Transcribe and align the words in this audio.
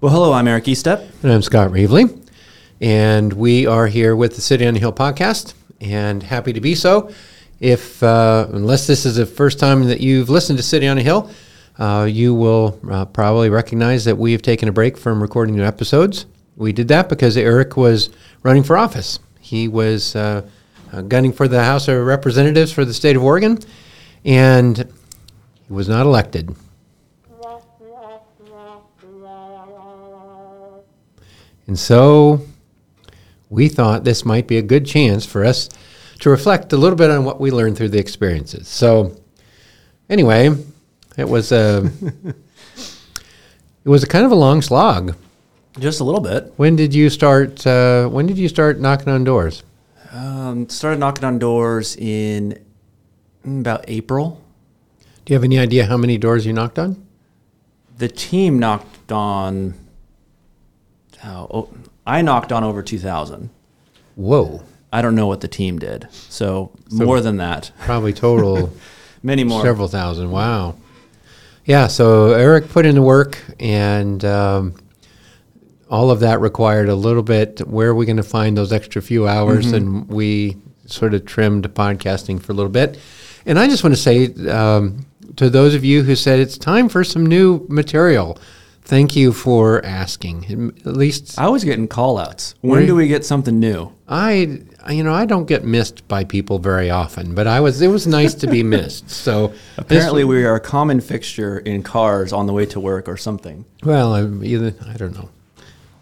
Well, 0.00 0.12
hello, 0.12 0.32
I'm 0.32 0.46
Eric 0.46 0.66
Eastep. 0.66 1.24
And 1.24 1.32
I'm 1.32 1.42
Scott 1.42 1.72
Reevely, 1.72 2.24
and 2.80 3.32
we 3.32 3.66
are 3.66 3.88
here 3.88 4.14
with 4.14 4.36
the 4.36 4.40
City 4.40 4.64
on 4.64 4.74
the 4.74 4.78
Hill 4.78 4.92
podcast, 4.92 5.54
and 5.80 6.22
happy 6.22 6.52
to 6.52 6.60
be 6.60 6.76
so. 6.76 7.10
If 7.58 8.00
uh, 8.00 8.46
unless 8.52 8.86
this 8.86 9.04
is 9.04 9.16
the 9.16 9.26
first 9.26 9.58
time 9.58 9.82
that 9.88 10.00
you've 10.00 10.30
listened 10.30 10.56
to 10.60 10.62
City 10.62 10.86
on 10.86 10.98
a 10.98 11.02
Hill, 11.02 11.28
uh, 11.80 12.06
you 12.08 12.32
will 12.32 12.78
uh, 12.88 13.06
probably 13.06 13.50
recognize 13.50 14.04
that 14.04 14.16
we 14.16 14.30
have 14.30 14.40
taken 14.40 14.68
a 14.68 14.72
break 14.72 14.96
from 14.96 15.20
recording 15.20 15.56
new 15.56 15.64
episodes. 15.64 16.26
We 16.54 16.72
did 16.72 16.86
that 16.86 17.08
because 17.08 17.36
Eric 17.36 17.76
was 17.76 18.08
running 18.44 18.62
for 18.62 18.78
office. 18.78 19.18
He 19.40 19.66
was 19.66 20.14
uh, 20.14 20.48
uh, 20.92 21.02
gunning 21.02 21.32
for 21.32 21.48
the 21.48 21.64
House 21.64 21.88
of 21.88 22.06
Representatives 22.06 22.70
for 22.70 22.84
the 22.84 22.94
state 22.94 23.16
of 23.16 23.24
Oregon, 23.24 23.58
and 24.24 24.76
he 25.66 25.72
was 25.72 25.88
not 25.88 26.06
elected. 26.06 26.54
And 31.68 31.78
so 31.78 32.40
we 33.50 33.68
thought 33.68 34.02
this 34.02 34.24
might 34.24 34.48
be 34.48 34.56
a 34.56 34.62
good 34.62 34.86
chance 34.86 35.24
for 35.24 35.44
us 35.44 35.68
to 36.20 36.30
reflect 36.30 36.72
a 36.72 36.76
little 36.76 36.96
bit 36.96 37.10
on 37.10 37.24
what 37.24 37.40
we 37.40 37.50
learned 37.50 37.76
through 37.76 37.90
the 37.90 37.98
experiences. 37.98 38.66
So 38.66 39.14
anyway, 40.08 40.50
it 41.16 41.28
was 41.28 41.52
a 41.52 41.90
it 43.84 43.88
was 43.88 44.02
a 44.02 44.06
kind 44.06 44.24
of 44.24 44.32
a 44.32 44.34
long 44.34 44.62
slog. 44.62 45.14
Just 45.78 46.00
a 46.00 46.04
little 46.04 46.20
bit. 46.20 46.52
When 46.56 46.74
did 46.74 46.92
you 46.94 47.08
start? 47.10 47.64
Uh, 47.64 48.08
when 48.08 48.26
did 48.26 48.38
you 48.38 48.48
start 48.48 48.80
knocking 48.80 49.12
on 49.12 49.22
doors? 49.22 49.62
Um, 50.10 50.68
started 50.68 50.98
knocking 50.98 51.24
on 51.24 51.38
doors 51.38 51.96
in 51.96 52.58
about 53.44 53.84
April. 53.86 54.42
Do 55.24 55.32
you 55.32 55.36
have 55.36 55.44
any 55.44 55.58
idea 55.58 55.84
how 55.84 55.98
many 55.98 56.16
doors 56.16 56.46
you 56.46 56.54
knocked 56.54 56.78
on? 56.78 57.06
The 57.98 58.08
team 58.08 58.58
knocked 58.58 59.12
on. 59.12 59.74
Oh, 61.24 61.68
I 62.06 62.22
knocked 62.22 62.52
on 62.52 62.64
over 62.64 62.82
2,000. 62.82 63.50
Whoa! 64.16 64.62
I 64.92 65.02
don't 65.02 65.14
know 65.14 65.26
what 65.26 65.40
the 65.40 65.48
team 65.48 65.78
did. 65.78 66.08
So, 66.12 66.72
more 66.90 67.20
than 67.20 67.36
that. 67.38 67.70
Probably 67.80 68.12
total 68.12 68.72
Many 69.22 69.44
more. 69.44 69.62
several 69.62 69.88
thousand. 69.88 70.30
Wow. 70.30 70.76
Yeah. 71.64 71.86
So 71.88 72.32
Eric 72.32 72.68
put 72.68 72.86
in 72.86 72.94
the 72.94 73.02
work, 73.02 73.38
and 73.60 74.24
um, 74.24 74.74
all 75.90 76.10
of 76.10 76.20
that 76.20 76.40
required 76.40 76.88
a 76.88 76.94
little 76.94 77.22
bit. 77.22 77.60
Where 77.66 77.90
are 77.90 77.94
we 77.94 78.06
going 78.06 78.16
to 78.16 78.22
find 78.22 78.56
those 78.56 78.72
extra 78.72 79.02
few 79.02 79.28
hours? 79.28 79.72
And 79.72 80.08
we 80.08 80.56
sort 80.86 81.14
of 81.14 81.26
trimmed 81.26 81.64
podcasting 81.74 82.40
for 82.40 82.52
a 82.52 82.54
little 82.54 82.72
bit. 82.72 82.98
And 83.44 83.58
I 83.58 83.66
just 83.68 83.82
want 83.84 83.94
to 83.94 84.00
say 84.00 84.32
um, 84.50 85.04
to 85.36 85.50
those 85.50 85.74
of 85.74 85.84
you 85.84 86.02
who 86.02 86.14
said 86.16 86.38
it's 86.40 86.56
time 86.58 86.88
for 86.88 87.04
some 87.04 87.26
new 87.26 87.66
material, 87.68 88.38
thank 88.88 89.14
you 89.14 89.32
for 89.32 89.84
asking. 89.84 90.72
At 90.84 90.96
least 90.96 91.38
I 91.38 91.48
was 91.48 91.62
getting 91.62 91.86
call 91.86 92.18
outs. 92.18 92.54
When 92.62 92.86
do 92.86 92.96
we 92.96 93.06
get 93.06 93.24
something 93.24 93.60
new? 93.60 93.92
I, 94.08 94.62
you 94.90 95.04
know, 95.04 95.12
I 95.12 95.26
don't 95.26 95.46
get 95.46 95.64
missed 95.64 96.08
by 96.08 96.24
people 96.24 96.58
very 96.58 96.90
often, 96.90 97.34
but 97.34 97.46
I 97.46 97.60
was. 97.60 97.80
It 97.80 97.88
was 97.88 98.06
nice 98.06 98.34
to 98.34 98.46
be 98.48 98.62
missed. 98.62 99.10
So 99.28 99.48
this- 99.48 99.58
Apparently, 99.78 100.24
we 100.24 100.44
are 100.44 100.54
a 100.56 100.60
common 100.60 101.00
fixture 101.00 101.58
in 101.58 101.82
cars 101.82 102.32
on 102.32 102.46
the 102.46 102.52
way 102.52 102.66
to 102.66 102.80
work 102.80 103.08
or 103.08 103.16
something. 103.16 103.64
Well, 103.84 104.14
I'm 104.14 104.42
either 104.42 104.74
I 104.88 104.96
don't 104.96 105.14
know. 105.14 105.28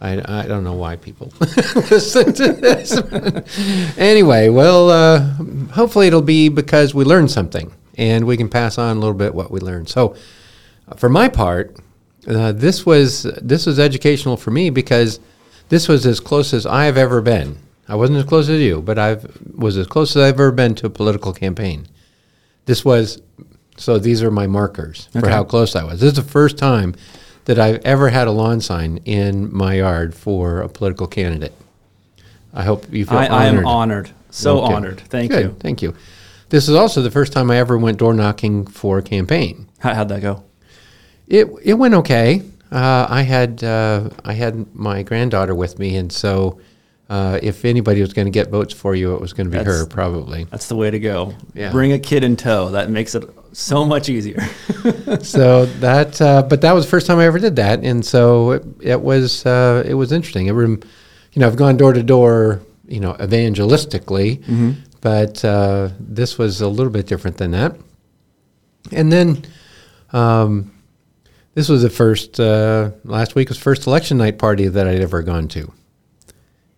I, 0.01 0.43
I 0.43 0.47
don't 0.47 0.63
know 0.63 0.75
why 0.75 0.97
people 0.97 1.33
listen 1.41 2.33
to 2.35 2.53
this. 2.53 2.93
anyway, 3.99 4.51
well, 4.51 4.91
uh, 4.91 5.21
hopefully 5.73 6.07
it'll 6.07 6.21
be 6.23 6.49
because 6.51 6.95
we 6.95 7.05
learned 7.05 7.31
something 7.31 7.73
and 7.97 8.27
we 8.27 8.37
can 8.37 8.49
pass 8.51 8.77
on 8.79 8.97
a 8.97 9.01
little 9.01 9.15
bit 9.15 9.35
what 9.35 9.51
we 9.51 9.59
learned. 9.59 9.89
So, 9.89 10.15
uh, 10.89 10.95
for 10.97 11.09
my 11.09 11.29
part, 11.29 11.75
uh, 12.27 12.53
this 12.53 12.85
was 12.85 13.23
this 13.41 13.67
was 13.67 13.79
educational 13.79 14.37
for 14.37 14.51
me 14.51 14.71
because 14.71 15.21
this 15.69 15.89
was 15.89 16.07
as 16.07 16.21
close 16.21 16.53
as 16.53 16.67
I 16.67 16.85
have 16.87 16.97
ever 16.97 17.21
been. 17.21 17.59
I 17.89 17.95
wasn't 17.95 18.19
as 18.19 18.25
close 18.25 18.49
as 18.49 18.61
you, 18.61 18.83
but 18.83 18.99
I 18.99 19.19
was 19.55 19.77
as 19.77 19.87
close 19.87 20.17
as 20.17 20.23
I've 20.23 20.35
ever 20.35 20.51
been 20.53 20.75
to 20.77 20.87
a 20.87 20.91
political 20.91 21.33
campaign. 21.33 21.87
This 22.65 22.85
was 22.85 23.23
so 23.77 23.99
these 23.99 24.23
are 24.23 24.31
my 24.31 24.47
markers 24.47 25.09
for 25.13 25.29
how 25.29 25.45
close 25.45 25.77
I 25.77 25.85
was. 25.85 26.01
This 26.01 26.11
is 26.13 26.17
the 26.17 26.23
first 26.31 26.59
time 26.59 26.95
that 27.45 27.59
I've 27.61 27.85
ever 27.85 28.09
had 28.09 28.27
a 28.27 28.33
lawn 28.33 28.61
sign 28.61 28.99
in 29.05 29.55
my 29.55 29.75
yard 29.75 30.15
for 30.15 30.61
a 30.63 30.69
political 30.69 31.07
candidate. 31.07 31.55
I 32.53 32.65
hope 32.65 32.93
you 32.93 33.05
feel 33.07 33.19
I, 33.19 33.29
honored. 33.29 33.35
I 33.39 33.59
am 33.61 33.67
honored. 33.67 34.11
So 34.31 34.59
Okay. 34.65 34.75
honored. 34.75 35.01
Thank 35.09 35.31
Good, 35.31 35.43
you. 35.45 35.57
Thank 35.61 35.83
you. 35.83 35.95
This 36.49 36.69
is 36.69 36.75
also 36.75 37.03
the 37.03 37.11
first 37.11 37.33
time 37.33 37.51
I 37.51 37.59
ever 37.59 37.79
went 37.79 37.99
door 37.99 38.15
knocking 38.15 38.67
for 38.67 38.99
a 38.99 39.03
campaign. 39.03 39.69
How, 39.79 39.95
how'd 39.95 40.09
that 40.09 40.23
go? 40.23 40.43
It 41.29 41.49
it 41.63 41.75
went 41.75 41.95
okay. 41.95 42.43
Uh, 42.71 43.07
I 43.09 43.23
had 43.23 43.63
uh, 43.63 44.11
I 44.25 44.33
had 44.33 44.75
my 44.75 45.03
granddaughter 45.03 45.55
with 45.55 45.79
me, 45.79 45.97
and 45.97 46.13
so 46.13 46.61
uh, 47.09 47.39
if 47.43 47.65
anybody 47.65 48.01
was 48.01 48.13
going 48.13 48.27
to 48.27 48.33
get 48.33 48.51
votes 48.51 48.75
for 48.75 48.95
you, 48.95 49.15
it 49.15 49.21
was 49.21 49.33
going 49.33 49.47
to 49.47 49.51
be 49.51 49.59
That's- 49.59 49.81
her 49.81 49.87
probably. 49.87 50.45
That's 50.45 50.69
the 50.69 50.77
way 50.77 50.91
to 50.91 50.99
go. 50.99 51.35
Yeah. 51.55 51.71
Bring 51.71 51.93
a 51.93 51.99
kid 51.99 52.25
in 52.25 52.37
tow. 52.37 52.71
That 52.71 52.91
makes 52.91 53.15
it 53.15 53.25
so 53.53 53.85
much 53.85 54.09
easier. 54.09 54.41
so 55.23 55.67
that 55.67 56.21
uh, 56.21 56.43
but 56.43 56.61
that 56.61 56.73
was 56.73 56.85
the 56.85 56.91
first 56.91 57.07
time 57.07 57.19
I 57.19 57.27
ever 57.27 57.39
did 57.39 57.57
that, 57.57 57.85
and 57.85 58.05
so 58.05 58.53
it, 58.53 58.65
it 58.81 59.01
was 59.01 59.47
uh, 59.47 59.85
it 59.87 59.95
was 59.95 60.13
interesting. 60.13 60.47
It 60.47 60.55
you 60.55 61.41
know 61.41 61.47
I've 61.47 61.57
gone 61.57 61.77
door 61.77 61.93
to 61.93 62.03
door 62.03 62.63
you 62.89 63.01
know 63.01 63.15
evangelistically, 63.15 64.77
but 65.01 65.45
uh, 65.45 65.91
this 66.01 66.39
was 66.39 66.61
a 66.61 66.69
little 66.69 66.93
bit 66.93 67.07
different 67.07 67.37
than 67.37 67.53
that. 67.53 67.77
And 68.93 69.11
then 69.13 69.45
um, 70.13 70.73
this 71.57 71.71
was 71.71 71.81
the 71.81 71.91
first 71.91 72.39
uh, 72.39 72.91
last 73.05 73.35
week 73.35 73.49
was 73.49 73.57
first 73.57 73.87
election 73.87 74.19
night 74.19 74.39
party 74.39 74.69
that 74.69 74.87
I'd 74.87 75.01
ever 75.01 75.23
gone 75.23 75.49
to, 75.49 75.73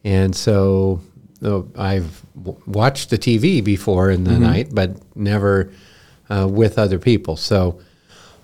and 0.05 0.35
so 0.35 1.01
uh, 1.43 1.63
I've 1.77 2.23
w- 2.41 2.63
watched 2.65 3.11
the 3.11 3.19
TV 3.19 3.63
before 3.63 4.09
in 4.09 4.23
the 4.23 4.39
night, 4.39 4.69
but 4.73 4.93
never 5.17 5.73
uh, 6.31 6.47
with 6.49 6.79
other 6.79 7.01
people. 7.01 7.37
So 7.37 7.81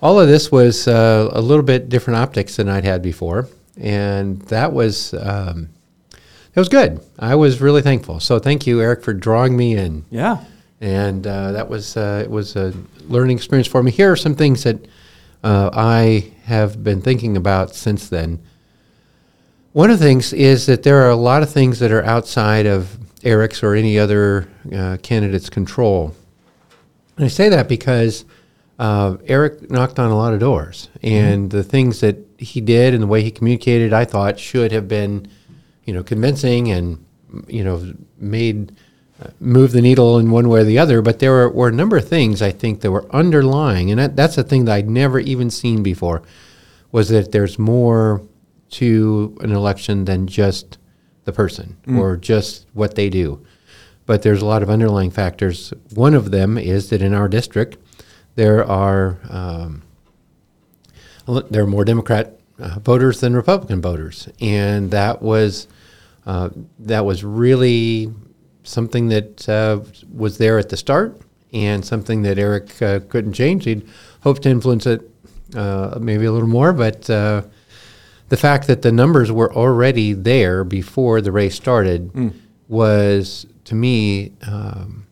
all 0.03 0.19
of 0.19 0.27
this 0.27 0.51
was 0.51 0.89
uh, 0.89 1.31
a 1.33 1.41
little 1.41 1.63
bit 1.63 1.89
different 1.89 2.19
optics 2.19 2.57
than 2.57 2.69
I'd 2.69 2.85
had 2.85 3.01
before, 3.01 3.49
and 3.79 4.43
that 4.43 4.73
was 4.73 5.15
um, 5.15 5.69
it 6.13 6.59
was 6.59 6.69
good. 6.69 7.01
I 7.17 7.37
was 7.37 7.61
really 7.61 7.83
thankful. 7.83 8.19
So 8.19 8.41
thank 8.41 8.67
you, 8.67 8.81
Eric, 8.81 9.05
for 9.05 9.15
drawing 9.15 9.57
me 9.57 9.77
in 9.77 10.05
yeah. 10.11 10.43
and 10.81 11.25
uh, 11.25 11.53
that 11.53 11.69
was 11.69 11.97
uh, 11.97 12.23
it 12.25 12.31
was 12.31 12.57
a 12.57 12.75
learning 13.07 13.37
experience 13.37 13.69
for 13.69 13.85
me. 13.85 13.93
Here 13.93 14.11
are 14.11 14.17
some 14.17 14.35
things 14.35 14.65
that 14.65 14.85
uh, 15.45 15.71
I 15.73 16.33
have 16.45 16.83
been 16.83 17.03
thinking 17.03 17.37
about 17.37 17.75
since 17.75 18.09
then. 18.09 18.43
One 19.73 19.91
of 19.91 19.99
the 19.99 20.05
things 20.05 20.33
is 20.33 20.67
that 20.67 20.83
there 20.83 21.03
are 21.03 21.11
a 21.11 21.17
lot 21.17 21.43
of 21.43 21.51
things 21.51 21.79
that 21.81 21.93
are 21.93 22.03
outside 22.05 22.65
of 22.65 22.97
Eric's 23.23 23.63
or 23.63 23.75
any 23.75 23.99
other 23.99 24.49
uh, 24.75 24.97
candidate's 25.03 25.51
control. 25.51 26.15
And 27.17 27.27
I 27.27 27.29
say 27.29 27.49
that 27.51 27.69
because 27.69 28.25
uh, 28.79 29.19
Eric 29.27 29.71
knocked 29.71 29.99
on 29.99 30.11
a 30.11 30.17
lot 30.17 30.33
of 30.33 30.41
doors, 30.41 30.89
and 31.03 31.51
the 31.51 31.63
things 31.63 32.01
that 32.01 32.17
he 32.39 32.61
did 32.61 32.95
and 32.95 33.03
the 33.03 33.07
way 33.07 33.23
he 33.23 33.31
communicated, 33.31 33.93
I 33.93 34.05
thought 34.05 34.39
should 34.39 34.73
have 34.73 34.89
been, 34.89 35.29
you 35.85 35.93
know, 35.93 36.03
convincing 36.03 36.71
and 36.71 37.05
you 37.49 37.65
know 37.65 37.93
made 38.19 38.73
move 39.41 39.73
the 39.73 39.83
needle 39.83 40.19
in 40.19 40.31
one 40.31 40.49
way 40.49 40.61
or 40.61 40.65
the 40.65 40.79
other. 40.79 41.03
But 41.03 41.19
there 41.19 41.33
were, 41.33 41.49
were 41.49 41.69
a 41.69 41.73
number 41.73 41.97
of 41.97 42.09
things 42.09 42.43
I 42.43 42.51
think 42.51 42.81
that 42.81 42.91
were 42.91 43.07
underlying, 43.15 43.91
and 43.91 43.99
that, 44.01 44.17
that's 44.17 44.39
a 44.39 44.43
thing 44.45 44.65
that 44.65 44.75
I'd 44.75 44.89
never 44.89 45.19
even 45.19 45.51
seen 45.51 45.83
before, 45.83 46.23
was 46.93 47.09
that 47.09 47.33
there's 47.33 47.59
more 47.59 48.23
to 48.71 49.37
an 49.41 49.53
election 49.53 50.05
than 50.05 50.27
just 50.27 50.79
the 51.25 51.33
person 51.33 51.77
or 51.97 52.17
just 52.17 52.67
what 52.75 52.95
they 52.97 53.09
do. 53.09 53.45
But 54.07 54.23
there's 54.23 54.43
a 54.43 54.47
lot 54.47 54.63
of 54.63 54.69
underlying 54.69 55.11
factors. 55.11 55.73
One 55.95 56.15
of 56.15 56.31
them 56.31 56.59
is 56.59 56.91
that 56.91 57.01
in 57.01 57.15
our 57.15 57.29
district, 57.29 57.79
there 58.35 58.65
are 58.65 59.19
um, 59.31 59.83
there 61.27 61.63
are 61.63 61.67
more 61.67 61.85
Democrat 61.85 62.39
uh, 62.59 62.79
voters 62.81 63.21
than 63.21 63.35
Republican 63.35 63.81
voters, 63.81 64.29
and 64.41 64.91
that 64.91 65.23
was 65.23 65.69
uh, 66.27 66.51
that 66.81 67.05
was 67.07 67.25
really 67.25 68.13
something 68.65 69.09
that 69.09 69.49
uh, 69.49 69.81
was 70.13 70.39
there 70.39 70.59
at 70.59 70.69
the 70.71 70.77
start, 70.77 71.21
and 71.53 71.85
something 71.85 72.23
that 72.23 72.39
Eric 72.39 72.83
uh, 72.83 73.01
couldn't 73.09 73.35
change. 73.35 73.65
He'd 73.65 73.87
hoped 74.23 74.43
to 74.43 74.49
influence 74.51 74.87
it 74.87 75.09
uh, 75.55 75.99
maybe 76.01 76.25
a 76.25 76.33
little 76.33 76.49
more, 76.49 76.73
but 76.73 77.09
uh, 77.09 77.43
the 78.29 78.37
fact 78.37 78.67
that 78.67 78.83
the 78.83 78.91
numbers 78.91 79.31
were 79.31 79.53
already 79.55 80.13
there 80.15 80.65
before 80.65 81.21
the 81.21 81.31
race 81.31 81.55
started 81.55 82.11
was, 82.69 83.47
to 83.65 83.75
me, 83.75 84.33
um, 84.47 85.07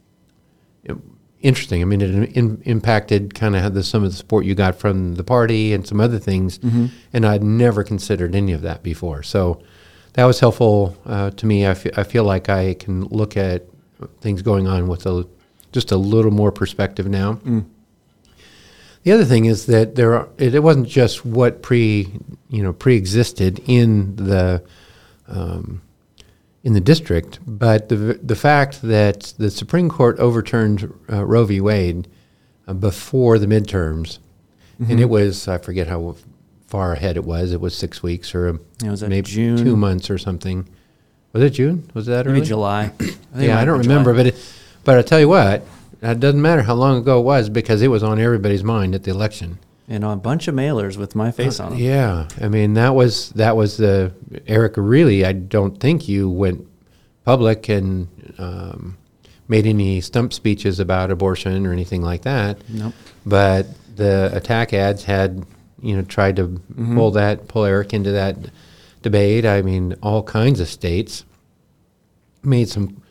interesting. 1.42 1.82
I 1.82 1.84
mean, 1.84 2.00
it 2.00 2.36
in, 2.36 2.62
impacted 2.64 3.34
kind 3.34 3.54
of 3.56 3.74
the, 3.74 3.82
some 3.82 4.04
of 4.04 4.10
the 4.10 4.16
support 4.16 4.44
you 4.44 4.54
got 4.54 4.76
from 4.76 5.16
the 5.16 5.24
party 5.24 5.72
and 5.74 5.86
some 5.86 6.00
other 6.00 6.18
things, 6.18 6.58
and 7.12 7.26
I'd 7.26 7.42
never 7.42 7.84
considered 7.84 8.34
any 8.34 8.52
of 8.52 8.62
that 8.62 8.82
before. 8.82 9.22
So 9.22 9.62
that 10.14 10.24
was 10.24 10.40
helpful 10.40 10.96
uh, 11.06 11.30
to 11.30 11.46
me. 11.46 11.66
I 11.66 11.74
feel 11.74 12.24
like 12.24 12.48
I 12.48 12.74
can 12.74 13.04
look 13.04 13.36
at 13.36 13.64
things 14.20 14.42
going 14.42 14.66
on 14.66 14.88
with 14.88 15.06
a, 15.06 15.26
just 15.72 15.90
a 15.90 15.96
little 15.96 16.30
more 16.30 16.52
perspective 16.52 17.08
now. 17.08 17.34
The 19.04 19.12
other 19.12 19.24
thing 19.24 19.46
is 19.46 19.66
that 19.66 19.96
there 19.96 20.14
are, 20.14 20.28
it, 20.38 20.54
it 20.54 20.62
wasn't 20.62 20.88
just 20.88 21.24
what 21.24 21.62
pre 21.62 22.08
you 22.48 22.62
know 22.62 22.72
pre-existed 22.72 23.60
in 23.66 24.14
the 24.16 24.62
um, 25.26 25.82
in 26.62 26.74
the 26.74 26.80
district, 26.80 27.40
but 27.46 27.88
the 27.88 28.20
the 28.22 28.36
fact 28.36 28.82
that 28.82 29.34
the 29.38 29.50
Supreme 29.50 29.88
Court 29.88 30.18
overturned 30.20 30.92
uh, 31.10 31.24
Roe 31.24 31.44
v. 31.44 31.60
Wade 31.60 32.06
uh, 32.68 32.74
before 32.74 33.38
the 33.38 33.46
midterms, 33.46 34.18
and 34.78 35.00
it 35.00 35.06
was 35.06 35.48
I 35.48 35.58
forget 35.58 35.88
how 35.88 36.14
far 36.72 36.94
ahead 36.94 37.16
it 37.16 37.24
was. 37.24 37.52
It 37.52 37.60
was 37.60 37.76
six 37.76 38.02
weeks 38.02 38.34
or 38.34 38.58
was 38.82 39.02
maybe 39.02 39.28
June? 39.28 39.58
two 39.58 39.76
months 39.76 40.08
or 40.08 40.16
something. 40.16 40.66
Was 41.34 41.42
it 41.42 41.50
June? 41.50 41.90
Was 41.94 42.06
that 42.06 42.24
Maybe 42.26 42.38
early? 42.38 42.46
July. 42.46 42.84
I 43.00 43.04
think 43.04 43.20
Yeah, 43.36 43.60
I 43.60 43.64
don't 43.66 43.78
remember, 43.78 44.12
July. 44.12 44.24
but 44.24 44.26
it, 44.34 44.54
but 44.84 44.98
I 44.98 45.02
tell 45.02 45.20
you 45.20 45.28
what, 45.28 45.66
it 46.02 46.18
doesn't 46.18 46.40
matter 46.40 46.62
how 46.62 46.74
long 46.74 46.96
ago 46.96 47.20
it 47.20 47.24
was 47.24 47.48
because 47.50 47.82
it 47.82 47.88
was 47.88 48.02
on 48.02 48.18
everybody's 48.18 48.64
mind 48.64 48.94
at 48.94 49.02
the 49.04 49.10
election. 49.10 49.58
and 49.88 50.02
on 50.02 50.14
a 50.14 50.20
bunch 50.20 50.48
of 50.48 50.54
mailers 50.54 50.96
with 50.96 51.14
my 51.14 51.30
face 51.30 51.60
on 51.60 51.70
them. 51.72 51.78
Uh, 51.78 51.82
Yeah, 51.82 52.28
I 52.40 52.48
mean 52.48 52.72
that 52.74 52.94
was 52.94 53.30
that 53.42 53.54
was 53.54 53.76
the 53.76 54.12
Eric. 54.46 54.74
Really, 54.78 55.24
I 55.26 55.32
don't 55.34 55.78
think 55.78 56.08
you 56.08 56.30
went 56.30 56.66
public 57.24 57.68
and 57.68 58.08
um, 58.38 58.96
made 59.46 59.66
any 59.66 60.00
stump 60.00 60.32
speeches 60.32 60.80
about 60.80 61.10
abortion 61.10 61.66
or 61.66 61.72
anything 61.72 62.00
like 62.02 62.22
that. 62.22 62.58
Nope. 62.70 62.94
But 63.26 63.66
the 63.96 64.30
attack 64.34 64.72
ads 64.72 65.04
had 65.04 65.44
you 65.82 65.96
know 65.96 66.02
tried 66.02 66.36
to 66.36 66.60
pull 66.94 67.10
that 67.12 67.48
pull 67.48 67.64
Eric 67.64 67.92
into 67.92 68.12
that 68.12 68.36
debate. 69.02 69.44
I 69.44 69.62
mean, 69.62 69.94
all 70.02 70.22
kinds 70.22 70.60
of 70.60 70.68
states 70.68 71.24
made 72.42 72.68
some 72.68 73.02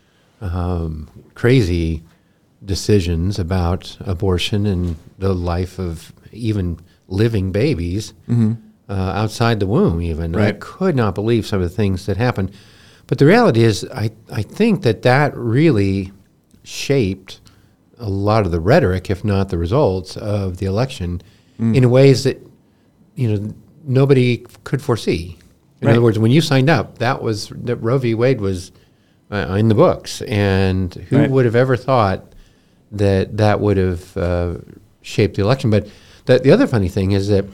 um, 0.42 1.10
crazy 1.36 2.04
decisions 2.64 3.40
about 3.40 3.98
abortion 4.02 4.66
and 4.66 4.96
the 5.20 5.34
life 5.34 5.80
of 5.80 6.14
even 6.32 6.80
living 7.08 7.52
babies 7.52 8.14
uh, 8.90 8.94
outside 8.94 9.60
the 9.60 9.68
womb. 9.68 10.02
Even 10.02 10.36
I 10.36 10.52
could 10.60 10.96
not 10.96 11.16
believe 11.16 11.46
some 11.46 11.62
of 11.62 11.70
the 11.70 11.76
things 11.76 12.06
that 12.06 12.18
happened. 12.18 12.52
But 13.08 13.18
the 13.18 13.26
reality 13.26 13.64
is, 13.64 13.86
I 13.94 14.12
I 14.32 14.42
think 14.42 14.84
that 14.84 15.02
that 15.02 15.36
really 15.36 16.12
shaped 16.64 17.42
a 17.98 18.10
lot 18.10 18.46
of 18.46 18.52
the 18.52 18.60
rhetoric, 18.60 19.10
if 19.10 19.24
not 19.24 19.50
the 19.50 19.58
results, 19.58 20.16
of 20.18 20.58
the 20.58 20.66
election 20.66 21.22
in 21.76 21.90
ways 21.92 22.24
that 22.24 22.38
you 23.22 23.28
know 23.38 23.54
nobody 23.86 24.38
could 24.64 24.82
foresee. 24.82 25.38
In 25.82 25.88
Right. 25.88 25.94
other 25.94 26.02
words, 26.04 26.20
when 26.20 26.32
you 26.32 26.42
signed 26.42 26.70
up, 26.70 26.98
that 27.00 27.22
was 27.22 27.50
that 27.64 27.78
Roe 27.78 27.98
v. 27.98 28.14
Wade 28.14 28.40
was 28.42 28.72
uh, 29.32 29.56
in 29.60 29.68
the 29.68 29.76
books, 29.76 30.22
and 30.24 30.94
who 31.10 31.18
Right. 31.18 31.32
would 31.32 31.46
have 31.46 31.56
ever 31.56 31.76
thought 31.78 32.22
that 32.92 33.38
that 33.38 33.60
would 33.60 33.78
have 33.78 34.18
uh, 34.18 34.54
shaped 35.02 35.36
the 35.38 35.42
election? 35.44 35.70
But 35.70 35.88
the, 36.26 36.40
the 36.40 36.52
other 36.52 36.68
funny 36.68 36.90
thing 36.90 37.12
is 37.12 37.28
that 37.30 37.46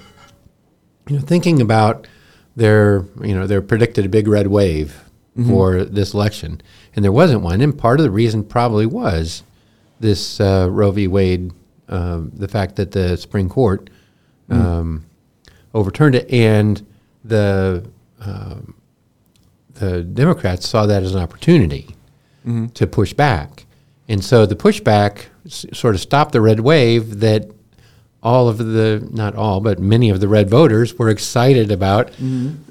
you 1.09 1.15
know 1.17 1.21
thinking 1.21 1.61
about 1.61 2.07
their 2.55 3.05
you 3.21 3.33
know 3.35 3.45
their 3.47 3.61
predicted 3.61 4.05
a 4.05 4.09
big 4.09 4.27
red 4.27 4.47
wave 4.47 5.03
for 5.47 5.85
this 5.85 6.13
election, 6.15 6.59
and 6.95 7.05
there 7.05 7.11
wasn't 7.11 7.41
one, 7.41 7.61
and 7.61 7.77
part 7.77 7.99
of 7.99 8.03
the 8.03 8.09
reason 8.11 8.43
probably 8.43 8.87
was 8.87 9.43
this 9.99 10.39
uh, 10.41 10.67
Roe 10.71 10.89
v. 10.91 11.07
Wade, 11.07 11.51
um, 11.89 12.31
the 12.35 12.47
fact 12.47 12.75
that 12.77 12.91
the 12.91 13.15
Supreme 13.17 13.47
Court 13.47 13.89
um, 14.49 15.05
overturned 15.77 16.15
it, 16.15 16.29
and 16.31 16.85
the 17.23 17.83
um, 18.19 18.73
the 19.75 20.03
Democrats 20.03 20.67
saw 20.67 20.85
that 20.87 21.03
as 21.03 21.13
an 21.15 21.21
opportunity 21.21 21.93
to 22.75 22.87
push 22.87 23.11
back, 23.13 23.65
and 24.07 24.23
so 24.23 24.45
the 24.45 24.55
pushback 24.55 25.25
s- 25.45 25.65
sort 25.73 25.95
of 25.95 26.01
stopped 26.01 26.31
the 26.31 26.39
red 26.39 26.61
wave 26.61 27.19
that 27.19 27.51
all 28.23 28.47
of 28.49 28.57
the 28.57 29.05
not 29.11 29.35
all 29.35 29.59
but 29.59 29.79
many 29.79 30.09
of 30.09 30.19
the 30.21 30.27
red 30.29 30.49
voters 30.49 30.97
were 30.97 31.09
excited 31.09 31.69
about. 31.71 32.09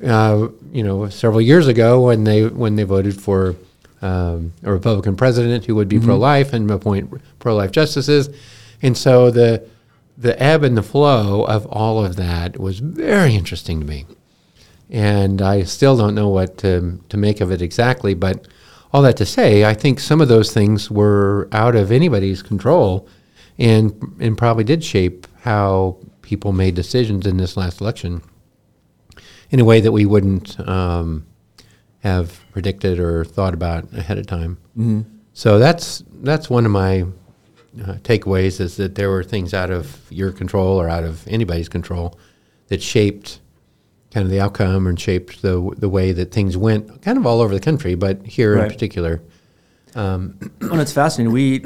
Uh, 0.05 0.49
you 0.73 0.82
know, 0.82 1.09
several 1.11 1.41
years 1.43 1.67
ago 1.69 2.06
when 2.06 2.25
they 2.25 2.47
when 2.47 2.76
they 2.76 2.85
voted 2.85 3.20
for 3.20 3.55
um, 4.02 4.52
a 4.62 4.73
Republican 4.73 5.14
president 5.14 5.67
who 5.67 5.75
would 5.75 5.88
be 5.88 5.99
pro-life 6.00 6.52
and 6.55 6.70
appoint 6.70 7.11
pro-life 7.38 7.70
justices, 7.70 8.31
and 8.82 8.97
so 8.97 9.31
the 9.31 9.62
the 10.19 10.41
ebb 10.43 10.63
and 10.63 10.77
the 10.77 10.83
flow 10.83 11.45
of 11.45 11.67
all 11.67 12.05
of 12.05 12.17
that 12.17 12.59
was 12.59 12.79
very 12.79 13.35
interesting 13.35 13.81
to 13.81 13.87
me 13.87 14.07
and 14.91 15.43
I 15.43 15.65
still 15.65 15.97
don't 15.97 16.15
know 16.15 16.29
what 16.29 16.59
to, 16.59 17.01
to 17.09 17.17
make 17.17 17.41
of 17.41 17.51
it 17.51 17.61
exactly. 17.63 18.15
But 18.15 18.47
all 18.93 19.03
that 19.03 19.17
to 19.19 19.27
say, 19.27 19.65
I 19.65 19.75
think 19.75 20.01
some 20.01 20.21
of 20.21 20.29
those 20.29 20.53
things 20.53 20.91
were 20.91 21.49
out 21.53 21.75
of 21.75 21.91
anybody's 21.91 22.43
control, 22.43 23.09
and 23.59 24.17
and 24.21 24.39
probably 24.39 24.65
did 24.65 24.85
shape 24.85 25.27
how 25.41 25.99
people 26.23 26.53
made 26.53 26.75
decisions 26.75 27.27
in 27.27 27.37
this 27.37 27.57
last 27.57 27.81
election 27.81 28.23
in 29.51 29.61
a 29.61 29.65
way 29.65 29.81
that 29.81 29.93
we 29.93 30.05
wouldn't 30.05 30.59
um, 30.69 31.25
have 32.01 32.41
predicted 32.53 32.99
or 32.99 33.25
thought 33.25 33.55
about 33.55 33.93
ahead 33.93 34.19
of 34.19 34.27
time. 34.27 34.59
Mm-hmm. 34.77 35.03
So 35.33 35.59
that's 35.59 36.05
that's 36.23 36.49
one 36.49 36.65
of 36.65 36.73
my 36.73 37.05
uh, 37.82 37.94
takeaways 38.02 38.61
is 38.61 38.76
that 38.76 38.94
there 38.94 39.11
were 39.11 39.23
things 39.25 39.52
out 39.55 39.70
of 39.70 40.00
your 40.11 40.32
control 40.32 40.81
or 40.81 40.88
out 40.88 41.05
of 41.05 41.26
anybody's 41.28 41.69
control 41.69 42.19
that 42.69 42.82
shaped 42.82 43.40
kind 44.12 44.25
of 44.25 44.31
the 44.31 44.40
outcome 44.40 44.87
and 44.87 44.99
shaped 44.99 45.43
the 45.43 45.73
the 45.76 45.88
way 45.88 46.12
that 46.12 46.32
things 46.32 46.56
went, 46.56 47.02
kind 47.02 47.19
of 47.19 47.26
all 47.26 47.40
over 47.40 47.52
the 47.55 47.61
country, 47.61 47.94
but 47.94 48.25
here 48.26 48.55
in 48.55 48.61
Right. 48.61 48.73
particular. 48.73 49.20
Well, 49.94 50.81
it's 50.81 50.93
fascinating. 50.93 51.32
We, 51.32 51.64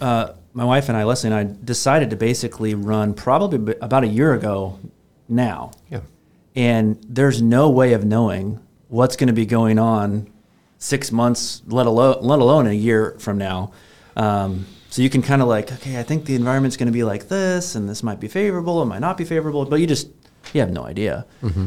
uh, 0.00 0.32
my 0.52 0.64
wife 0.64 0.88
and 0.88 0.96
I, 0.96 1.02
Leslie 1.02 1.30
and 1.32 1.34
I, 1.34 1.56
decided 1.64 2.10
to 2.10 2.16
basically 2.16 2.74
run 2.74 3.14
probably 3.14 3.74
about 3.80 4.04
a 4.04 4.06
year 4.06 4.32
ago 4.32 4.78
now. 5.28 5.72
Yeah, 5.90 6.00
And 6.54 7.04
there's 7.08 7.42
no 7.42 7.68
way 7.70 7.92
of 7.94 8.04
knowing 8.04 8.60
what's 8.88 9.16
going 9.16 9.26
to 9.26 9.32
be 9.34 9.46
going 9.46 9.78
on 9.80 10.28
six 10.78 11.10
months, 11.10 11.62
let 11.66 11.86
alone, 11.86 12.18
let 12.20 12.38
alone 12.38 12.68
a 12.68 12.72
year 12.72 13.16
from 13.18 13.38
now. 13.38 13.72
Um, 14.16 14.66
so 14.94 15.02
you 15.02 15.10
can 15.10 15.22
kind 15.22 15.42
of 15.42 15.48
like, 15.48 15.72
okay, 15.72 15.98
I 15.98 16.04
think 16.04 16.24
the 16.24 16.36
environment's 16.36 16.76
going 16.76 16.86
to 16.86 16.92
be 16.92 17.02
like 17.02 17.26
this, 17.28 17.74
and 17.74 17.88
this 17.88 18.04
might 18.04 18.20
be 18.20 18.28
favorable, 18.28 18.80
it 18.80 18.86
might 18.86 19.00
not 19.00 19.16
be 19.16 19.24
favorable, 19.24 19.64
but 19.64 19.80
you 19.80 19.88
just, 19.88 20.06
you 20.52 20.60
have 20.60 20.70
no 20.70 20.84
idea. 20.86 21.26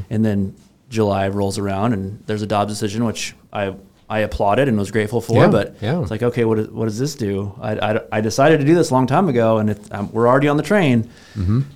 And 0.09 0.23
then 0.23 0.55
July 0.87 1.27
rolls 1.27 1.57
around, 1.57 1.91
and 1.91 2.23
there's 2.25 2.41
a 2.41 2.47
Dobbs 2.47 2.71
decision, 2.71 3.03
which 3.03 3.35
I, 3.51 3.75
I 4.09 4.19
applauded 4.19 4.69
and 4.69 4.77
was 4.77 4.91
grateful 4.91 5.19
for, 5.19 5.41
Yeah, 5.41 5.47
but 5.49 5.75
yeah. 5.81 5.99
it's 6.01 6.09
like, 6.09 6.23
okay, 6.23 6.45
what, 6.45 6.57
is, 6.59 6.69
what 6.69 6.85
does 6.85 6.97
this 6.97 7.15
do? 7.15 7.53
I, 7.59 7.73
I, 7.95 8.01
I 8.13 8.21
decided 8.21 8.61
to 8.61 8.65
do 8.65 8.73
this 8.75 8.91
a 8.91 8.93
long 8.93 9.07
time 9.07 9.27
ago, 9.27 9.57
and 9.57 9.71
it, 9.71 9.93
um, 9.93 10.09
we're 10.13 10.25
already 10.29 10.47
on 10.47 10.55
the 10.55 10.63
train. 10.63 11.09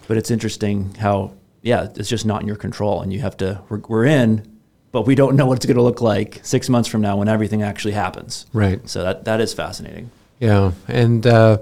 But 0.08 0.15
it's 0.15 0.31
interesting 0.31 0.93
how, 0.96 1.34
yeah, 1.63 1.89
it's 1.98 2.08
just 2.08 2.25
not 2.25 2.41
in 2.41 2.48
your 2.48 2.55
control, 2.55 3.01
and 3.01 3.12
you 3.12 3.20
have 3.20 3.36
to. 3.43 3.62
We're, 3.67 3.81
we're 3.89 4.05
in, 4.05 4.48
but 4.93 5.01
we 5.05 5.15
don't 5.15 5.36
know 5.36 5.46
what 5.48 5.58
it's 5.58 5.65
going 5.65 5.75
to 5.75 5.84
look 5.84 6.00
like 6.00 6.39
six 6.43 6.70
months 6.70 6.88
from 6.88 7.01
now 7.01 7.17
when 7.17 7.27
everything 7.27 7.62
actually 7.62 7.93
happens. 7.93 8.46
right. 8.53 8.79
So 8.89 9.03
that 9.03 9.25
that 9.25 9.41
is 9.41 9.53
fascinating. 9.53 10.12
Yeah, 10.42 10.72
and 10.88 11.26
uh, 11.26 11.60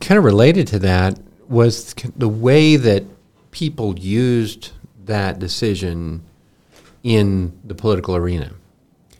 kind 0.00 0.18
of 0.18 0.24
related 0.24 0.66
to 0.68 0.78
that 0.80 1.20
was 1.46 1.94
the 2.16 2.28
way 2.28 2.76
that 2.76 3.04
people 3.50 3.98
used 3.98 4.70
that 5.04 5.38
decision 5.38 6.22
in 7.02 7.52
the 7.64 7.74
political 7.74 8.16
arena. 8.16 8.50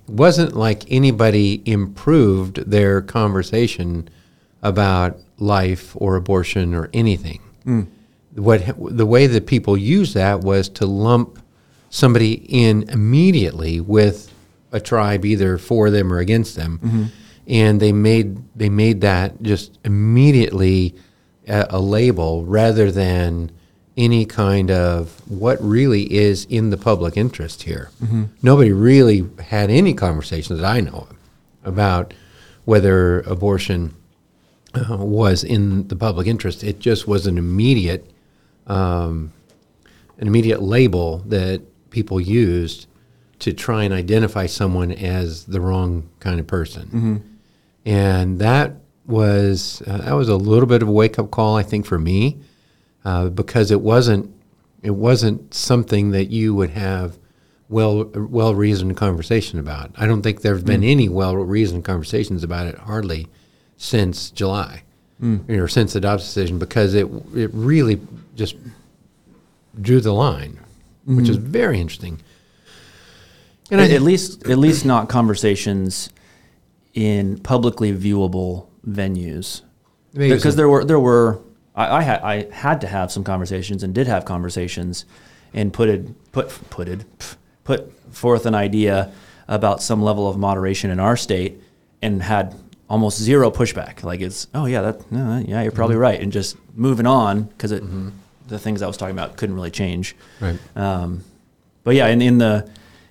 It 0.09 0.15
wasn't 0.15 0.57
like 0.57 0.91
anybody 0.91 1.63
improved 1.67 2.69
their 2.71 3.03
conversation 3.03 4.09
about 4.63 5.19
life 5.39 5.95
or 5.97 6.17
abortion 6.17 6.75
or 6.75 6.89
anything. 6.95 7.41
What 8.35 8.63
the 8.79 9.05
way 9.05 9.27
that 9.27 9.47
people 9.47 9.77
used 9.77 10.15
that 10.15 10.41
was 10.41 10.71
to 10.71 10.87
lump 10.87 11.39
somebody 11.91 12.33
in 12.49 12.89
immediately 12.89 13.81
with 13.81 14.33
a 14.71 14.81
tribe 14.81 15.27
either 15.27 15.59
for 15.59 15.91
them 15.91 16.11
or 16.11 16.19
against 16.21 16.57
them, 16.57 17.11
and 17.47 17.81
they 17.81 17.93
made 17.93 18.39
they 18.57 18.69
made 18.69 19.01
that 19.01 19.43
just 19.43 19.79
immediately 19.85 20.95
a, 21.49 21.67
a 21.71 21.81
label 21.81 22.45
rather 22.45 22.91
than 22.91 23.51
any 23.97 24.25
kind 24.25 24.71
of 24.71 25.21
what 25.29 25.59
really 25.63 26.13
is 26.13 26.47
in 26.47 26.71
the 26.71 26.77
public 26.79 27.17
interest 27.17 27.63
here. 27.65 27.91
Nobody 28.43 28.73
really 28.73 29.29
had 29.49 29.71
any 29.71 29.93
conversations 29.93 30.61
that 30.61 30.67
I 30.67 30.81
know 30.81 31.07
of 31.11 31.17
about 31.65 32.15
whether 32.65 33.21
abortion 33.23 33.95
uh, 34.75 34.97
was 34.97 35.45
in 35.45 35.89
the 35.89 35.97
public 35.97 36.27
interest. 36.27 36.65
It 36.65 36.79
just 36.79 37.07
was 37.07 37.27
an 37.27 37.37
immediate, 37.37 38.11
um, 38.67 39.33
an 40.19 40.27
immediate 40.27 40.63
label 40.63 41.19
that 41.27 41.61
people 41.91 42.19
used 42.21 42.87
to 43.41 43.53
try 43.53 43.83
and 43.83 43.93
identify 43.93 44.47
someone 44.47 44.91
as 44.93 45.45
the 45.45 45.61
wrong 45.61 46.09
kind 46.21 46.41
of 46.41 46.47
person. 46.47 47.23
And 47.85 48.39
that 48.39 48.77
was 49.07 49.83
uh, 49.87 49.99
that 49.99 50.13
was 50.13 50.29
a 50.29 50.37
little 50.37 50.67
bit 50.67 50.83
of 50.83 50.89
a 50.89 50.93
wake 50.93 51.19
up 51.19 51.31
call, 51.31 51.57
I 51.57 51.63
think, 51.63 51.87
for 51.87 51.99
me, 51.99 52.39
uh, 53.05 53.29
because 53.29 53.71
it 53.71 53.81
wasn't 53.81 54.33
it 54.83 54.91
wasn't 54.93 55.53
something 55.55 56.11
that 56.13 56.31
you 56.31 56.55
would 56.55 56.71
have 56.71 57.19
well 57.69 58.05
well 58.15 58.55
reasoned 58.55 58.97
conversation 58.97 59.59
about. 59.59 59.91
I 59.97 60.07
don't 60.07 60.23
think 60.23 60.43
there 60.43 60.55
have 60.55 60.65
been 60.65 60.85
any 60.85 61.09
well 61.09 61.35
reasoned 61.37 61.85
conversations 61.85 62.45
about 62.45 62.67
it 62.69 62.77
hardly 62.79 63.27
since 63.77 64.31
July, 64.31 64.83
you 65.21 65.43
know, 65.49 65.67
since 65.67 65.93
the 65.93 66.01
Dobbs 66.01 66.23
decision, 66.25 66.59
because 66.61 66.95
it 66.95 67.09
it 67.35 67.51
really 67.53 68.01
just 68.37 68.55
drew 69.81 70.01
the 70.01 70.13
line, 70.13 70.59
which 71.07 71.29
is 71.29 71.37
very 71.37 71.81
interesting. 71.81 72.21
And 73.71 73.81
at, 73.81 73.89
thi- 73.91 73.97
at 73.97 74.03
least 74.03 74.47
at 74.49 74.59
least 74.59 74.85
not 74.85 75.09
conversations 75.09 76.11
in 76.95 77.39
publicly 77.39 77.93
viewable 77.93 78.67
venues. 78.87 79.63
Maybe 80.13 80.35
because 80.35 80.57
there 80.57 80.69
were 80.69 80.85
there 80.85 81.01
were 81.01 81.41
I, 81.75 81.99
I 81.99 82.03
had 82.03 82.21
I 82.23 82.51
had 82.53 82.81
to 82.83 82.87
have 82.87 83.11
some 83.11 83.25
conversations 83.25 83.83
and 83.83 83.95
did 83.95 84.07
have 84.07 84.25
conversations 84.25 85.05
and 85.55 85.73
put 85.73 85.89
it 85.89 86.33
put 86.33 86.49
put 86.71 86.89
it 86.89 87.05
put 87.65 87.93
forth 88.15 88.47
an 88.47 88.55
idea 88.55 89.13
about 89.49 89.83
some 89.83 90.03
level 90.03 90.29
of 90.29 90.37
moderation 90.37 90.91
in 90.91 91.01
our 91.01 91.17
state 91.17 91.61
and 92.03 92.23
had 92.23 92.55
almost 92.89 93.19
zero 93.19 93.51
pushback. 93.51 94.03
Like 94.03 94.21
it's 94.21 94.49
oh 94.55 94.67
yeah 94.67 94.83
that 94.83 95.01
yeah 95.47 95.63
you're 95.63 95.73
probably 95.73 95.97
right. 95.97 96.21
And 96.21 96.31
just 96.31 96.57
moving 96.75 97.07
on 97.07 97.45
because 97.45 97.73
it 97.73 97.83
the 98.49 98.59
things 98.59 98.83
I 98.83 98.87
was 98.87 98.97
talking 98.97 99.17
about 99.17 99.37
couldn't 99.37 99.55
really 99.55 99.71
change. 99.71 100.15
Right. 100.41 100.59
um, 100.77 101.25
but 101.85 101.95
yeah, 101.95 102.09
in, 102.09 102.23
in 102.23 102.39
the 102.39 102.69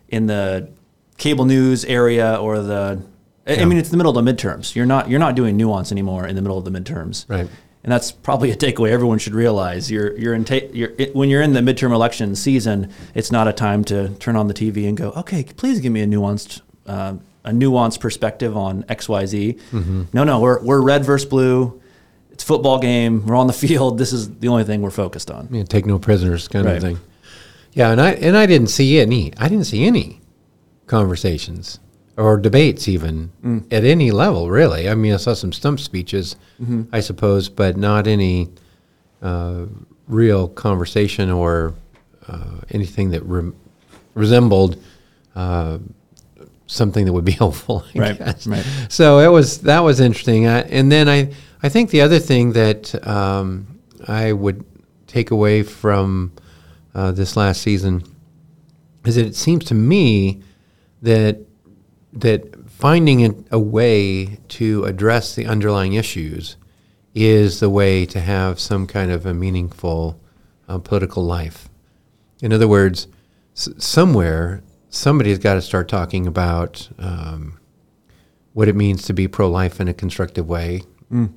in 0.09 0.27
the 0.27 0.69
cable 1.17 1.45
news 1.45 1.85
area 1.85 2.35
or 2.35 2.59
the, 2.59 3.01
I- 3.47 3.61
I 3.61 3.65
mean, 3.65 3.77
it's 3.77 3.89
the 3.89 3.97
middle 3.97 4.15
of 4.17 4.23
the 4.25 4.31
midterms. 4.33 4.75
You're 4.75 4.85
not 4.85 5.09
you're 5.09 5.19
not 5.19 5.35
doing 5.35 5.57
nuance 5.57 5.91
anymore 5.91 6.27
in 6.27 6.35
the 6.35 6.41
middle 6.41 6.57
of 6.57 6.65
the 6.65 6.71
midterms, 6.71 7.25
Right. 7.27 7.47
And 7.83 7.91
that's 7.91 8.11
probably 8.11 8.51
a 8.51 8.55
takeaway 8.55 8.91
everyone 8.91 9.17
should 9.17 9.33
realize. 9.33 9.89
You're 9.89 10.15
you're 10.15 10.35
in 10.35 10.45
ta- 10.45 10.67
you're 10.71 10.91
it, 10.99 11.15
when 11.15 11.29
you're 11.29 11.41
in 11.41 11.53
the 11.53 11.61
midterm 11.61 11.91
election 11.93 12.35
season, 12.35 12.91
it's 13.15 13.31
not 13.31 13.47
a 13.47 13.53
time 13.53 13.83
to 13.85 14.09
turn 14.19 14.35
on 14.35 14.47
the 14.47 14.53
TV 14.53 14.87
and 14.87 14.95
go, 14.95 15.09
okay, 15.17 15.43
please 15.57 15.79
give 15.79 15.91
me 15.91 16.01
a 16.01 16.05
nuanced. 16.05 16.61
Uh, 16.85 17.15
a 17.43 17.49
nuanced 17.49 17.99
perspective 17.99 18.55
on 18.55 18.85
X, 18.87 19.09
Y, 19.09 19.25
Z. 19.25 19.57
Mm-hmm. 19.71 20.03
No, 20.13 20.23
no, 20.23 20.39
we're, 20.39 20.61
we're 20.63 20.79
red 20.79 21.03
versus 21.03 21.27
blue. 21.27 21.81
It's 22.31 22.43
a 22.43 22.45
football 22.45 22.77
game. 22.77 23.25
We're 23.25 23.35
on 23.35 23.47
the 23.47 23.53
field. 23.53 23.97
This 23.97 24.13
is 24.13 24.29
the 24.37 24.47
only 24.49 24.63
thing 24.63 24.83
we're 24.83 24.91
focused 24.91 25.31
on. 25.31 25.47
yeah, 25.49 25.63
take 25.63 25.87
no 25.87 25.97
prisoners 25.97 26.47
kind 26.47 26.65
Right. 26.67 26.75
of 26.77 26.83
thing. 26.83 26.99
Yeah, 27.73 27.89
and 27.89 27.99
I 27.99 28.11
and 28.11 28.37
I 28.37 28.45
didn't 28.45 28.67
see 28.69 28.99
any. 28.99 29.33
I 29.39 29.47
didn't 29.47 29.65
see 29.65 29.85
any 29.87 30.21
conversations 30.85 31.79
or 32.17 32.37
debates 32.37 32.87
even 32.87 33.31
Mm. 33.43 33.63
at 33.71 33.83
any 33.83 34.11
level. 34.11 34.49
Really, 34.49 34.89
I 34.89 34.95
mean, 34.95 35.13
I 35.13 35.17
saw 35.17 35.33
some 35.33 35.51
stump 35.53 35.79
speeches, 35.79 36.35
Mm-hmm. 36.61 36.83
I 36.93 36.99
suppose, 36.99 37.49
but 37.49 37.77
not 37.77 38.07
any 38.07 38.49
uh, 39.21 39.65
real 40.07 40.47
conversation 40.49 41.29
or 41.31 41.73
uh, 42.27 42.61
anything 42.71 43.11
that 43.11 43.23
re- 43.23 43.51
resembled 44.13 44.77
uh, 45.35 45.77
something 46.67 47.05
that 47.05 47.13
would 47.13 47.25
be 47.25 47.31
helpful. 47.43 47.83
Right, 47.95 48.19
right. 48.45 48.65
So 48.89 49.19
it 49.19 49.27
was 49.31 49.59
that 49.61 49.79
was 49.79 49.99
interesting. 49.99 50.47
I, 50.47 50.61
and 50.61 50.91
then 50.91 51.07
I 51.09 51.33
I 51.63 51.69
think 51.69 51.89
the 51.91 52.01
other 52.01 52.19
thing 52.19 52.53
that 52.53 52.95
um, 53.07 53.67
I 54.07 54.33
would 54.33 54.63
take 55.07 55.31
away 55.31 55.63
from 55.63 56.31
uh, 56.95 57.11
this 57.11 57.35
last 57.37 57.61
season 57.61 58.03
is 59.05 59.15
that 59.15 59.25
it 59.25 59.35
seems 59.35 59.65
to 59.65 59.73
me 59.75 60.41
that 61.01 61.37
that 62.13 62.69
finding 62.69 63.45
a, 63.51 63.59
way 63.59 64.37
to 64.49 64.83
address 64.85 65.35
the 65.35 65.45
underlying 65.45 65.93
issues 65.93 66.57
is 67.15 67.59
the 67.59 67.69
way 67.69 68.05
to 68.05 68.19
have 68.19 68.59
some 68.59 68.87
kind 68.87 69.11
of 69.11 69.25
a 69.25 69.33
meaningful 69.33 70.19
uh, 70.67 70.77
political 70.79 71.23
life. 71.23 71.69
In 72.41 72.51
other 72.53 72.67
words, 72.67 73.07
s- 73.55 73.69
somewhere 73.77 74.61
somebody's 74.89 75.37
got 75.39 75.53
to 75.55 75.61
start 75.61 75.87
talking 75.87 76.27
about 76.27 76.89
um, 76.99 77.57
what 78.53 78.67
it 78.67 78.75
means 78.75 79.03
to 79.03 79.13
be 79.13 79.27
pro-life 79.27 79.79
in 79.79 79.87
a 79.87 79.93
constructive 79.93 80.47
way, 80.47 80.83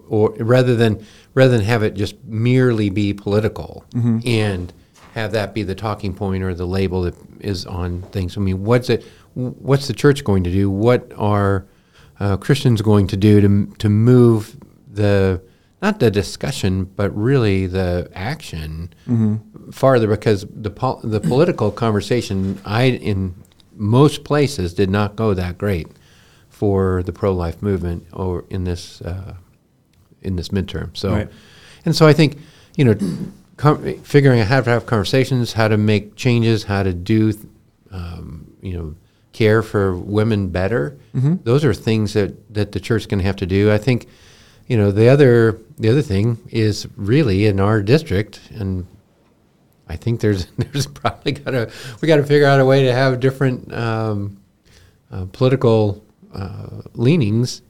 or 0.09 0.31
rather 0.38 0.76
than 0.76 1.04
rather 1.35 1.50
than 1.57 1.66
have 1.66 1.83
it 1.83 1.95
just 1.95 2.14
merely 2.25 2.90
be 2.90 3.12
political 3.12 3.85
and 4.25 4.73
have 5.14 5.33
that 5.33 5.52
be 5.54 5.62
the 5.64 5.75
talking 5.75 6.14
point 6.14 6.43
or 6.45 6.54
the 6.54 6.66
label 6.66 7.02
that 7.02 7.14
is 7.40 7.66
on 7.66 8.02
things. 8.12 8.37
I 8.37 8.40
mean, 8.40 8.62
what's 8.64 8.88
it? 8.90 9.04
What's 9.34 9.86
the 9.88 9.92
church 9.94 10.24
going 10.24 10.44
to 10.44 10.50
do? 10.50 10.70
What 10.70 11.12
are 11.16 11.66
uh, 12.20 12.36
Christians 12.36 12.82
going 12.82 13.06
to 13.08 13.16
do 13.16 13.40
to 13.40 13.74
to 13.78 13.88
move 13.88 14.56
the 14.90 15.42
not 15.82 15.98
the 16.00 16.10
discussion, 16.10 16.84
but 16.84 17.10
really 17.16 17.66
the 17.66 18.08
action 18.14 18.92
farther? 19.72 20.06
Because 20.08 20.46
the 20.50 20.70
pol- 20.70 21.00
the 21.02 21.20
political 21.20 21.70
conversation, 21.70 22.60
I 22.64 22.84
in 22.84 23.34
most 23.76 24.22
places 24.24 24.72
did 24.74 24.88
not 24.88 25.16
go 25.16 25.34
that 25.34 25.58
great 25.58 25.88
for 26.48 27.02
the 27.02 27.12
pro 27.12 27.32
life 27.32 27.60
movement 27.60 28.06
or 28.12 28.44
in 28.50 28.62
this 28.64 29.02
uh, 29.02 29.34
in 30.22 30.36
this 30.36 30.50
midterm. 30.50 30.96
So, 30.96 31.10
Right. 31.10 31.28
and 31.84 31.94
so 31.96 32.06
I 32.06 32.12
think 32.12 32.38
you 32.76 32.84
know, 32.84 32.94
com- 33.56 33.98
figuring 34.02 34.40
out 34.40 34.46
how 34.48 34.60
to 34.60 34.70
have 34.70 34.86
conversations, 34.86 35.52
how 35.52 35.68
to 35.68 35.76
make 35.76 36.16
changes, 36.16 36.64
how 36.64 36.82
to 36.84 36.92
do, 36.92 37.32
um, 37.92 38.46
you 38.62 38.76
know, 38.76 38.94
care 39.34 39.62
for 39.62 39.94
women 39.94 40.48
better. 40.48 40.96
Those 41.44 41.64
are 41.66 41.74
things 41.74 42.14
that 42.14 42.54
that 42.54 42.72
the 42.72 42.80
church 42.80 43.02
is 43.02 43.06
going 43.06 43.18
to 43.20 43.26
have 43.26 43.36
to 43.36 43.46
do. 43.46 43.70
I 43.70 43.76
think, 43.76 44.06
you 44.66 44.78
know, 44.78 44.90
the 44.90 45.08
other 45.08 45.60
the 45.78 45.90
other 45.90 46.00
thing 46.02 46.38
is 46.50 46.88
really 46.96 47.44
in 47.46 47.60
our 47.60 47.82
district 47.82 48.40
and. 48.50 48.86
I 49.86 49.96
think 49.96 50.20
there's 50.20 50.46
there's 50.56 50.86
probably 50.86 51.32
got 51.32 51.50
to 51.50 51.70
we 52.00 52.08
got 52.08 52.16
to 52.16 52.24
figure 52.24 52.46
out 52.46 52.58
a 52.58 52.64
way 52.64 52.84
to 52.84 52.92
have 52.94 53.20
different 53.20 53.70
um, 53.70 54.38
uh, 55.10 55.26
political 55.30 56.02
uh, 56.32 56.80
leanings 56.94 57.60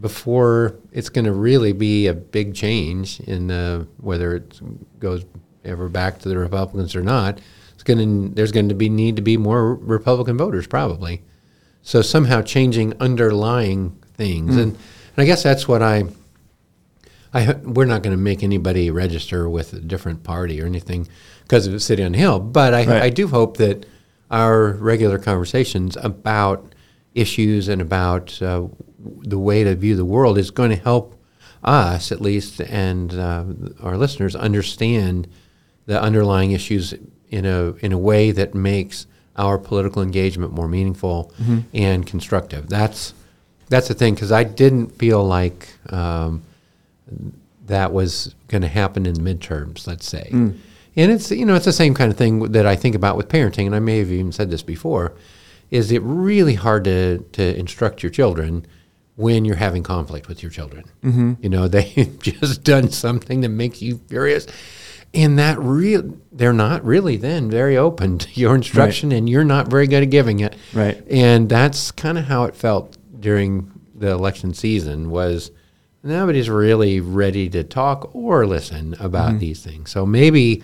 before 0.00 0.74
it's 0.92 1.08
going 1.08 1.24
to 1.26 1.32
really 1.32 1.72
be 1.72 2.08
a 2.08 2.14
big 2.14 2.54
change 2.54 3.20
in 3.20 3.50
uh, 3.50 3.84
whether 3.98 4.34
it 4.34 4.60
goes 4.98 5.24
ever 5.64 5.88
back 5.88 6.18
to 6.18 6.28
the 6.28 6.36
Republicans 6.36 6.96
or 6.96 7.02
not. 7.02 7.38
It's 7.80 7.82
going 7.82 8.28
to 8.28 8.34
there's 8.34 8.52
going 8.52 8.68
to 8.68 8.74
be 8.74 8.90
need 8.90 9.16
to 9.16 9.22
be 9.22 9.38
more 9.38 9.74
Republican 9.74 10.36
voters 10.36 10.66
probably. 10.66 11.22
So 11.80 12.02
somehow 12.02 12.42
changing 12.42 12.92
underlying 13.00 13.92
things, 14.12 14.54
and, 14.54 14.72
and 14.72 14.78
I 15.16 15.24
guess 15.24 15.42
that's 15.42 15.66
what 15.66 15.82
I. 15.82 16.04
I 17.32 17.54
we're 17.54 17.86
not 17.86 18.02
going 18.02 18.14
to 18.14 18.22
make 18.22 18.42
anybody 18.42 18.90
register 18.90 19.48
with 19.48 19.72
a 19.72 19.80
different 19.80 20.24
party 20.24 20.60
or 20.60 20.66
anything 20.66 21.08
because 21.44 21.66
of 21.66 21.72
the 21.72 21.80
City 21.80 22.02
on 22.02 22.12
the 22.12 22.18
Hill, 22.18 22.38
but 22.38 22.74
I, 22.74 22.84
Right. 22.84 23.02
I 23.02 23.08
do 23.08 23.28
hope 23.28 23.56
that 23.56 23.86
our 24.30 24.72
regular 24.72 25.18
conversations 25.18 25.96
about 26.02 26.74
issues 27.14 27.68
and 27.68 27.80
about 27.80 28.42
uh, 28.42 28.66
the 29.22 29.38
way 29.38 29.64
to 29.64 29.74
view 29.74 29.96
the 29.96 30.04
world 30.04 30.36
is 30.36 30.50
going 30.50 30.70
to 30.70 30.76
help 30.76 31.18
us, 31.64 32.12
at 32.12 32.20
least, 32.20 32.60
and 32.60 33.14
uh, 33.14 33.44
our 33.80 33.96
listeners 33.96 34.36
understand 34.36 35.28
the 35.86 36.00
underlying 36.00 36.50
issues 36.52 36.92
in 37.30 37.46
a 37.46 37.74
in 37.80 37.92
a 37.92 37.98
way 37.98 38.30
that 38.32 38.54
makes 38.54 39.06
our 39.36 39.56
political 39.56 40.02
engagement 40.02 40.52
more 40.52 40.68
meaningful 40.68 41.32
and 41.72 42.06
constructive. 42.06 42.68
That's 42.68 43.14
that's 43.68 43.88
the 43.88 43.94
thing 43.94 44.14
because 44.14 44.32
I 44.32 44.44
didn't 44.44 44.88
feel 44.98 45.24
like 45.24 45.68
um, 45.90 46.42
that 47.66 47.92
was 47.92 48.34
going 48.48 48.62
to 48.62 48.68
happen 48.68 49.06
in 49.06 49.14
the 49.14 49.20
midterms. 49.20 49.86
Let's 49.86 50.06
say, 50.06 50.28
and 50.96 51.12
it's 51.12 51.30
you 51.30 51.46
know 51.46 51.54
it's 51.54 51.64
the 51.64 51.72
same 51.72 51.94
kind 51.94 52.10
of 52.10 52.18
thing 52.18 52.52
that 52.52 52.66
I 52.66 52.76
think 52.76 52.94
about 52.94 53.16
with 53.16 53.28
parenting, 53.28 53.66
and 53.66 53.74
I 53.74 53.78
may 53.78 53.98
have 53.98 54.10
even 54.10 54.32
said 54.32 54.50
this 54.50 54.62
before. 54.62 55.14
Is 55.70 55.92
it 55.92 56.02
really 56.02 56.54
hard 56.54 56.84
to 56.84 57.18
to 57.32 57.56
instruct 57.58 58.02
your 58.02 58.10
children 58.10 58.66
when 59.16 59.44
you're 59.44 59.56
having 59.56 59.84
conflict 59.84 60.26
with 60.26 60.42
your 60.42 60.50
children? 60.50 60.84
Mm-hmm. 61.04 61.34
You 61.40 61.48
know, 61.48 61.68
they've 61.74 62.18
just 62.20 62.64
done 62.64 62.90
something 62.90 63.40
that 63.42 63.50
makes 63.50 63.80
you 63.80 64.00
furious. 64.08 64.46
And 65.12 65.38
that 65.38 65.58
real, 65.58 66.16
they're 66.30 66.52
not 66.52 66.84
really 66.84 67.16
then 67.16 67.50
very 67.50 67.76
open 67.76 68.18
to 68.18 68.40
your 68.40 68.54
instruction, 68.54 69.10
and 69.12 69.28
you're 69.28 69.44
not 69.44 69.68
very 69.68 69.86
good 69.86 70.02
at 70.04 70.10
giving 70.10 70.40
it. 70.40 70.54
Right. 70.72 71.02
And 71.10 71.48
that's 71.48 71.90
kind 71.90 72.16
of 72.16 72.26
how 72.26 72.44
it 72.44 72.54
felt 72.54 72.96
during 73.18 73.72
the 73.94 74.10
election 74.10 74.54
season. 74.54 75.10
Was 75.10 75.50
nobody's 76.02 76.48
really 76.48 77.00
ready 77.00 77.48
to 77.50 77.64
talk 77.64 78.14
or 78.14 78.46
listen 78.46 78.94
about 79.00 79.38
these 79.38 79.62
things. 79.62 79.90
So 79.90 80.06
maybe 80.06 80.62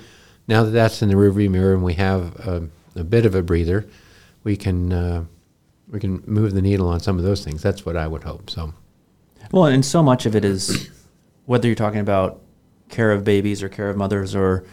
now 0.48 0.64
that 0.64 0.70
that's 0.70 1.02
in 1.02 1.08
the 1.08 1.14
rearview 1.14 1.50
mirror 1.50 1.74
and 1.74 1.82
we 1.82 1.94
have 1.94 2.36
a, 2.46 2.68
a 2.94 3.04
bit 3.04 3.26
of 3.26 3.34
a 3.34 3.42
breather, 3.42 3.86
we 4.44 4.56
can 4.56 4.92
uh, 4.92 5.24
we 5.88 6.00
can 6.00 6.22
move 6.26 6.54
the 6.54 6.62
needle 6.62 6.88
on 6.88 7.00
some 7.00 7.18
of 7.18 7.24
those 7.24 7.44
things. 7.44 7.62
That's 7.62 7.84
what 7.84 7.96
I 7.96 8.06
would 8.06 8.24
hope. 8.24 8.50
So 8.50 8.72
Well, 9.50 9.66
and 9.66 9.84
so 9.84 10.02
much 10.02 10.26
of 10.26 10.34
it 10.36 10.44
is 10.44 10.90
whether 11.46 11.68
you're 11.68 11.74
talking 11.74 12.00
about 12.00 12.40
care 12.88 13.12
of 13.12 13.24
babies 13.24 13.62
or 13.62 13.68
care 13.68 13.88
of 13.90 13.96
mothers 13.96 14.34
or 14.34 14.64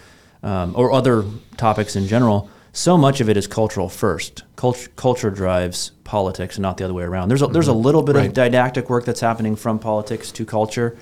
um, 0.43 0.73
or 0.75 0.91
other 0.91 1.23
topics 1.57 1.95
in 1.95 2.05
general. 2.07 2.49
so 2.73 2.97
much 2.97 3.21
of 3.21 3.29
it 3.29 3.37
is 3.37 3.47
cultural 3.47 3.87
first. 3.87 4.43
Culture, 4.55 4.89
culture 4.95 5.29
drives 5.29 5.91
politics, 6.03 6.55
and 6.57 6.63
not 6.63 6.75
the 6.77 6.83
other 6.83 6.93
way 6.93 7.03
around. 7.03 7.29
There's 7.29 7.41
a, 7.43 7.47
there's 7.47 7.67
a 7.69 7.73
little 7.73 8.01
bit 8.03 8.15
Right. 8.15 8.27
of 8.27 8.33
didactic 8.33 8.89
work 8.89 9.05
that's 9.05 9.21
happening 9.21 9.55
from 9.55 9.79
politics 9.79 10.31
to 10.33 10.43
culture, 10.45 10.97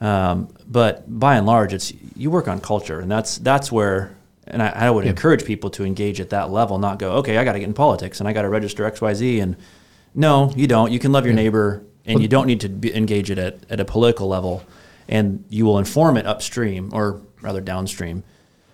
um, 0.00 0.48
but 0.66 1.04
by 1.06 1.36
and 1.36 1.46
large, 1.46 1.72
it's 1.74 1.92
you 2.16 2.30
work 2.30 2.48
on 2.48 2.60
culture, 2.60 3.00
and 3.00 3.10
that's 3.10 3.38
that's 3.38 3.70
where. 3.70 4.16
And 4.46 4.60
I, 4.62 4.68
I 4.86 4.90
would 4.90 5.06
encourage 5.06 5.44
people 5.44 5.70
to 5.70 5.84
engage 5.84 6.20
at 6.20 6.30
that 6.30 6.50
level, 6.50 6.78
not 6.78 6.98
go, 6.98 7.12
okay, 7.18 7.38
I 7.38 7.44
got 7.44 7.52
to 7.52 7.60
get 7.60 7.68
in 7.68 7.74
politics 7.74 8.18
and 8.18 8.28
I 8.28 8.32
got 8.32 8.42
to 8.42 8.48
register 8.48 8.84
X, 8.84 9.00
Y, 9.00 9.14
Z, 9.14 9.38
and 9.40 9.54
no, 10.12 10.50
you 10.56 10.66
don't. 10.66 10.90
You 10.90 10.98
can 10.98 11.12
love 11.12 11.24
your 11.24 11.34
neighbor, 11.34 11.84
and 12.04 12.20
you 12.20 12.26
don't 12.26 12.46
need 12.48 12.60
to 12.62 12.68
be, 12.68 12.92
engage 12.92 13.30
it 13.30 13.38
at, 13.38 13.58
at 13.70 13.78
a 13.78 13.84
political 13.84 14.26
level, 14.26 14.64
and 15.10 15.44
you 15.50 15.66
will 15.66 15.78
inform 15.78 16.16
it 16.16 16.24
upstream 16.24 16.90
or 16.94 17.20
rather 17.42 17.60
downstream 17.60 18.22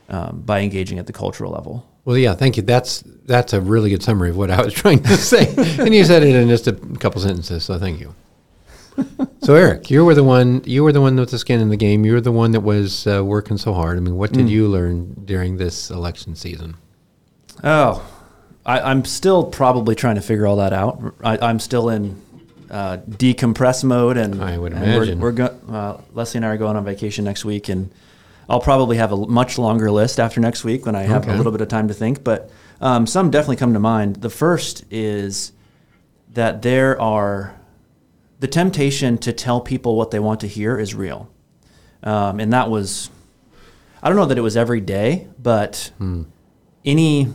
um, 0.08 0.42
by 0.42 0.60
engaging 0.60 1.00
at 1.00 1.06
the 1.06 1.12
cultural 1.12 1.50
level. 1.50 1.84
Well, 2.04 2.16
yeah, 2.16 2.34
thank 2.34 2.56
you. 2.56 2.62
That's 2.62 3.02
that's 3.24 3.52
a 3.52 3.60
really 3.60 3.90
good 3.90 4.02
summary 4.02 4.30
of 4.30 4.36
what 4.36 4.50
I 4.52 4.62
was 4.62 4.72
trying 4.82 5.02
to 5.02 5.16
say, 5.16 5.52
and 5.82 5.92
you 5.92 6.04
said 6.04 6.22
it 6.22 6.36
in 6.36 6.48
just 6.48 6.68
a 6.68 6.72
couple 6.72 7.20
sentences. 7.20 7.64
So 7.64 7.78
thank 7.78 7.98
you. 7.98 8.14
so 9.42 9.56
Eric, 9.56 9.90
you 9.90 10.04
were 10.04 10.14
the 10.14 10.22
one. 10.22 10.62
You 10.64 10.84
were 10.84 10.92
the 10.92 11.00
one 11.00 11.16
with 11.16 11.30
the 11.30 11.38
skin 11.38 11.60
in 11.60 11.68
the 11.68 11.76
game. 11.76 12.04
You 12.04 12.12
were 12.12 12.20
the 12.20 12.30
one 12.30 12.52
that 12.52 12.60
was 12.60 13.06
uh, 13.08 13.24
working 13.24 13.56
so 13.56 13.72
hard. 13.72 13.96
I 13.96 14.00
mean, 14.00 14.16
what 14.16 14.32
did 14.32 14.48
you 14.48 14.68
learn 14.68 15.14
during 15.24 15.56
this 15.56 15.90
election 15.90 16.36
season? 16.36 16.76
Oh, 17.64 18.06
I, 18.64 18.80
I'm 18.80 19.04
still 19.04 19.44
probably 19.44 19.94
trying 19.94 20.16
to 20.16 20.20
figure 20.20 20.46
all 20.46 20.56
that 20.56 20.72
out. 20.72 21.14
I, 21.24 21.38
I'm 21.38 21.58
still 21.58 21.88
in 21.88 22.22
uh, 22.70 22.98
decompress 23.08 23.84
mode, 23.84 24.16
and 24.16 24.42
I 24.42 24.58
would 24.58 24.72
and 24.72 24.82
imagine. 24.84 25.18
we're, 25.20 25.28
we're 25.30 25.32
go- 25.32 25.58
uh, 25.70 26.00
Leslie 26.12 26.38
and 26.38 26.44
I 26.44 26.48
are 26.50 26.56
going 26.56 26.76
on 26.76 26.84
vacation 26.84 27.24
next 27.24 27.44
week, 27.44 27.68
and 27.68 27.90
I'll 28.48 28.60
probably 28.60 28.96
have 28.96 29.12
a 29.12 29.16
much 29.16 29.58
longer 29.58 29.90
list 29.90 30.18
after 30.20 30.40
next 30.40 30.64
week 30.64 30.86
when 30.86 30.94
I 30.94 31.02
have 31.02 31.22
Okay. 31.24 31.34
a 31.34 31.36
little 31.36 31.52
bit 31.52 31.60
of 31.60 31.68
time 31.68 31.88
to 31.88 31.94
think. 31.94 32.22
But 32.24 32.50
um, 32.80 33.06
some 33.06 33.30
definitely 33.30 33.56
come 33.56 33.72
to 33.72 33.80
mind. 33.80 34.16
The 34.16 34.30
first 34.30 34.84
is 34.90 35.52
that 36.32 36.62
there 36.62 37.00
are 37.00 37.54
the 38.40 38.46
temptation 38.48 39.16
to 39.18 39.32
tell 39.32 39.60
people 39.60 39.96
what 39.96 40.10
they 40.10 40.18
want 40.20 40.40
to 40.40 40.46
hear 40.48 40.78
is 40.78 40.94
real, 40.94 41.30
um, 42.02 42.38
and 42.40 42.52
that 42.52 42.68
was 42.70 43.10
I 44.02 44.08
don't 44.08 44.16
know 44.16 44.26
that 44.26 44.36
it 44.38 44.42
was 44.42 44.56
every 44.56 44.80
day, 44.80 45.26
but 45.42 45.90
any 46.84 47.28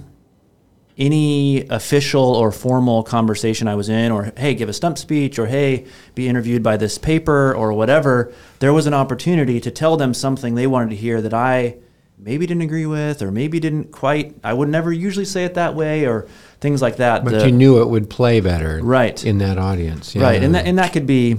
any 0.98 1.68
official 1.70 2.24
or 2.24 2.52
formal 2.52 3.04
conversation 3.04 3.68
I 3.68 3.76
was 3.76 3.90
in, 3.90 4.12
or 4.12 4.34
hey, 4.38 4.54
give 4.54 4.70
a 4.70 4.74
stump 4.74 4.98
speech, 4.98 5.40
or 5.40 5.48
hey, 5.48 5.86
be 6.16 6.28
interviewed 6.28 6.62
by 6.64 6.78
this 6.78 6.98
paper, 6.98 7.54
or 7.56 7.74
whatever, 7.74 8.32
there 8.60 8.74
was 8.74 8.88
an 8.88 8.94
opportunity 8.94 9.60
to 9.62 9.72
tell 9.72 9.98
them 9.98 10.14
something 10.14 10.56
they 10.56 10.68
wanted 10.68 10.90
to 10.92 10.96
hear 10.96 11.22
that 11.22 11.34
I 11.34 11.78
maybe 12.24 12.46
didn't 12.46 12.62
agree 12.62 12.86
with, 12.86 13.22
or 13.24 13.32
maybe 13.32 13.60
didn't 13.60 13.92
quite, 13.92 14.36
I 14.44 14.54
would 14.54 14.70
never 14.70 14.92
usually 14.92 15.26
say 15.26 15.44
it 15.44 15.56
that 15.56 15.74
way, 15.76 16.06
or 16.06 16.28
things 16.60 16.82
like 16.82 16.98
that. 16.98 17.24
But 17.24 17.34
The- 17.34 17.46
you 17.48 17.52
knew 17.52 17.82
it 17.82 17.90
would 17.90 18.10
play 18.10 18.40
better, 18.42 18.80
Right. 18.84 19.26
in 19.26 19.40
that 19.40 19.58
audience, 19.58 20.14
yeah. 20.14 20.22
Right, 20.24 20.44
and 20.44 20.54
that, 20.54 20.68
and 20.68 20.78
that 20.78 20.94
could 20.94 21.08
be 21.08 21.38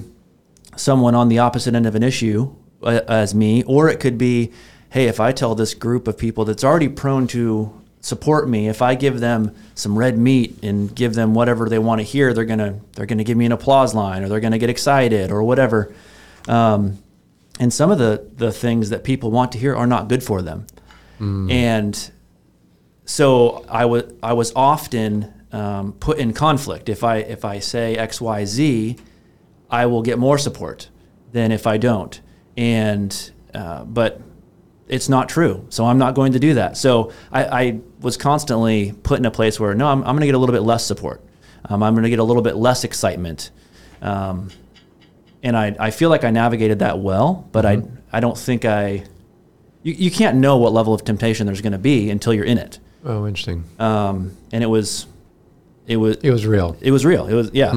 someone 0.75 1.15
on 1.15 1.29
the 1.29 1.39
opposite 1.39 1.75
end 1.75 1.87
of 1.87 1.95
an 1.95 2.03
issue 2.03 2.51
uh, 2.83 3.01
as 3.07 3.33
me, 3.33 3.63
or 3.65 3.89
it 3.89 4.01
could 4.01 4.19
be, 4.19 4.51
hey, 4.91 5.07
if 5.07 5.21
I 5.21 5.31
tell 5.31 5.55
this 5.55 5.73
group 5.75 6.09
of 6.09 6.19
people 6.19 6.45
that's 6.45 6.65
already 6.65 6.89
prone 6.89 7.29
to 7.29 7.73
support 8.03 8.49
me, 8.49 8.69
if 8.69 8.83
I 8.83 8.95
give 8.95 9.21
them 9.21 9.55
some 9.75 9.97
red 9.97 10.19
meat 10.19 10.59
and 10.63 10.95
give 10.95 11.15
them 11.15 11.33
whatever 11.33 11.69
they 11.69 11.79
want 11.79 12.01
to 12.01 12.03
hear, 12.05 12.35
they're 12.35 12.45
gonna 12.45 12.81
they're 12.95 13.07
gonna 13.07 13.25
give 13.25 13.39
me 13.39 13.47
an 13.47 13.53
applause 13.53 13.95
line, 13.95 14.23
or 14.23 14.29
they're 14.29 14.41
gonna 14.41 14.59
get 14.59 14.69
excited, 14.69 15.31
or 15.31 15.43
whatever. 15.43 15.95
Um, 16.49 16.99
and 17.59 17.73
some 17.73 17.91
of 17.91 17.99
the 17.99 18.29
the 18.37 18.53
things 18.53 18.91
that 18.91 19.05
people 19.05 19.31
want 19.31 19.53
to 19.53 19.59
hear 19.59 19.75
are 19.75 19.87
not 19.87 20.09
good 20.09 20.23
for 20.23 20.43
them, 20.43 20.67
and 21.51 22.11
so 23.05 23.65
I 23.69 23.85
was 23.87 24.13
I 24.23 24.33
was 24.33 24.53
often 24.55 25.33
um, 25.53 25.93
put 25.93 26.19
in 26.19 26.33
conflict. 26.33 26.89
If 26.89 27.05
I 27.05 27.19
if 27.19 27.45
I 27.45 27.61
say 27.61 27.95
X 27.97 28.21
Y 28.21 28.45
Z, 28.45 28.97
I 29.71 29.87
will 29.87 30.03
get 30.03 30.19
more 30.19 30.39
support 30.39 30.89
than 31.33 31.53
if 31.53 31.67
I 31.67 31.77
don't. 31.79 32.21
And 32.57 33.31
uh, 33.55 33.85
but 33.85 34.21
it's 34.93 35.09
not 35.09 35.29
true. 35.29 35.67
So 35.71 35.85
I'm 35.87 35.99
not 35.99 36.15
going 36.15 36.33
to 36.33 36.39
do 36.39 36.55
that. 36.55 36.77
So 36.77 37.13
I, 37.33 37.45
I 37.63 37.81
was 38.01 38.17
constantly 38.17 38.93
put 39.03 39.19
in 39.19 39.25
a 39.27 39.31
place 39.31 39.59
where 39.59 39.75
no, 39.75 39.87
I'm, 39.89 40.01
I'm 40.01 40.15
going 40.15 40.21
to 40.21 40.27
get 40.27 40.35
a 40.35 40.39
little 40.39 40.55
bit 40.55 40.63
less 40.63 40.85
support. 40.87 41.21
Um, 41.65 41.83
I'm 41.83 41.95
going 41.95 42.05
to 42.05 42.11
get 42.11 42.19
a 42.19 42.25
little 42.25 42.43
bit 42.43 42.57
less 42.57 42.85
excitement. 42.85 43.51
Um, 44.01 44.51
and 45.43 45.57
I, 45.57 45.75
I 45.79 45.91
feel 45.91 46.11
like 46.11 46.25
I 46.25 46.31
navigated 46.31 46.81
that 46.81 46.99
well, 46.99 47.49
but 47.53 47.65
I 47.67 47.83
I 48.13 48.21
don't 48.21 48.37
think 48.39 48.65
I. 48.65 49.05
You, 49.83 49.95
you 49.95 50.11
can't 50.11 50.37
know 50.37 50.59
what 50.59 50.73
level 50.73 50.95
of 50.95 51.05
temptation 51.05 51.47
there's 51.47 51.61
going 51.61 51.73
to 51.73 51.79
be 51.79 52.11
until 52.11 52.33
you're 52.35 52.45
in 52.45 52.59
it. 52.59 52.79
oh, 53.05 53.27
interesting. 53.27 53.65
Um, 53.81 54.37
and 54.53 54.63
it 54.63 54.69
was, 54.69 55.07
it 55.89 55.97
was 55.97 56.17
It 56.23 56.31
was 56.31 56.47
real. 56.47 56.77
it 56.81 56.93
was 56.93 57.05
real. 57.05 57.27
It 57.27 57.35
was 57.35 57.51
yeah. 57.53 57.73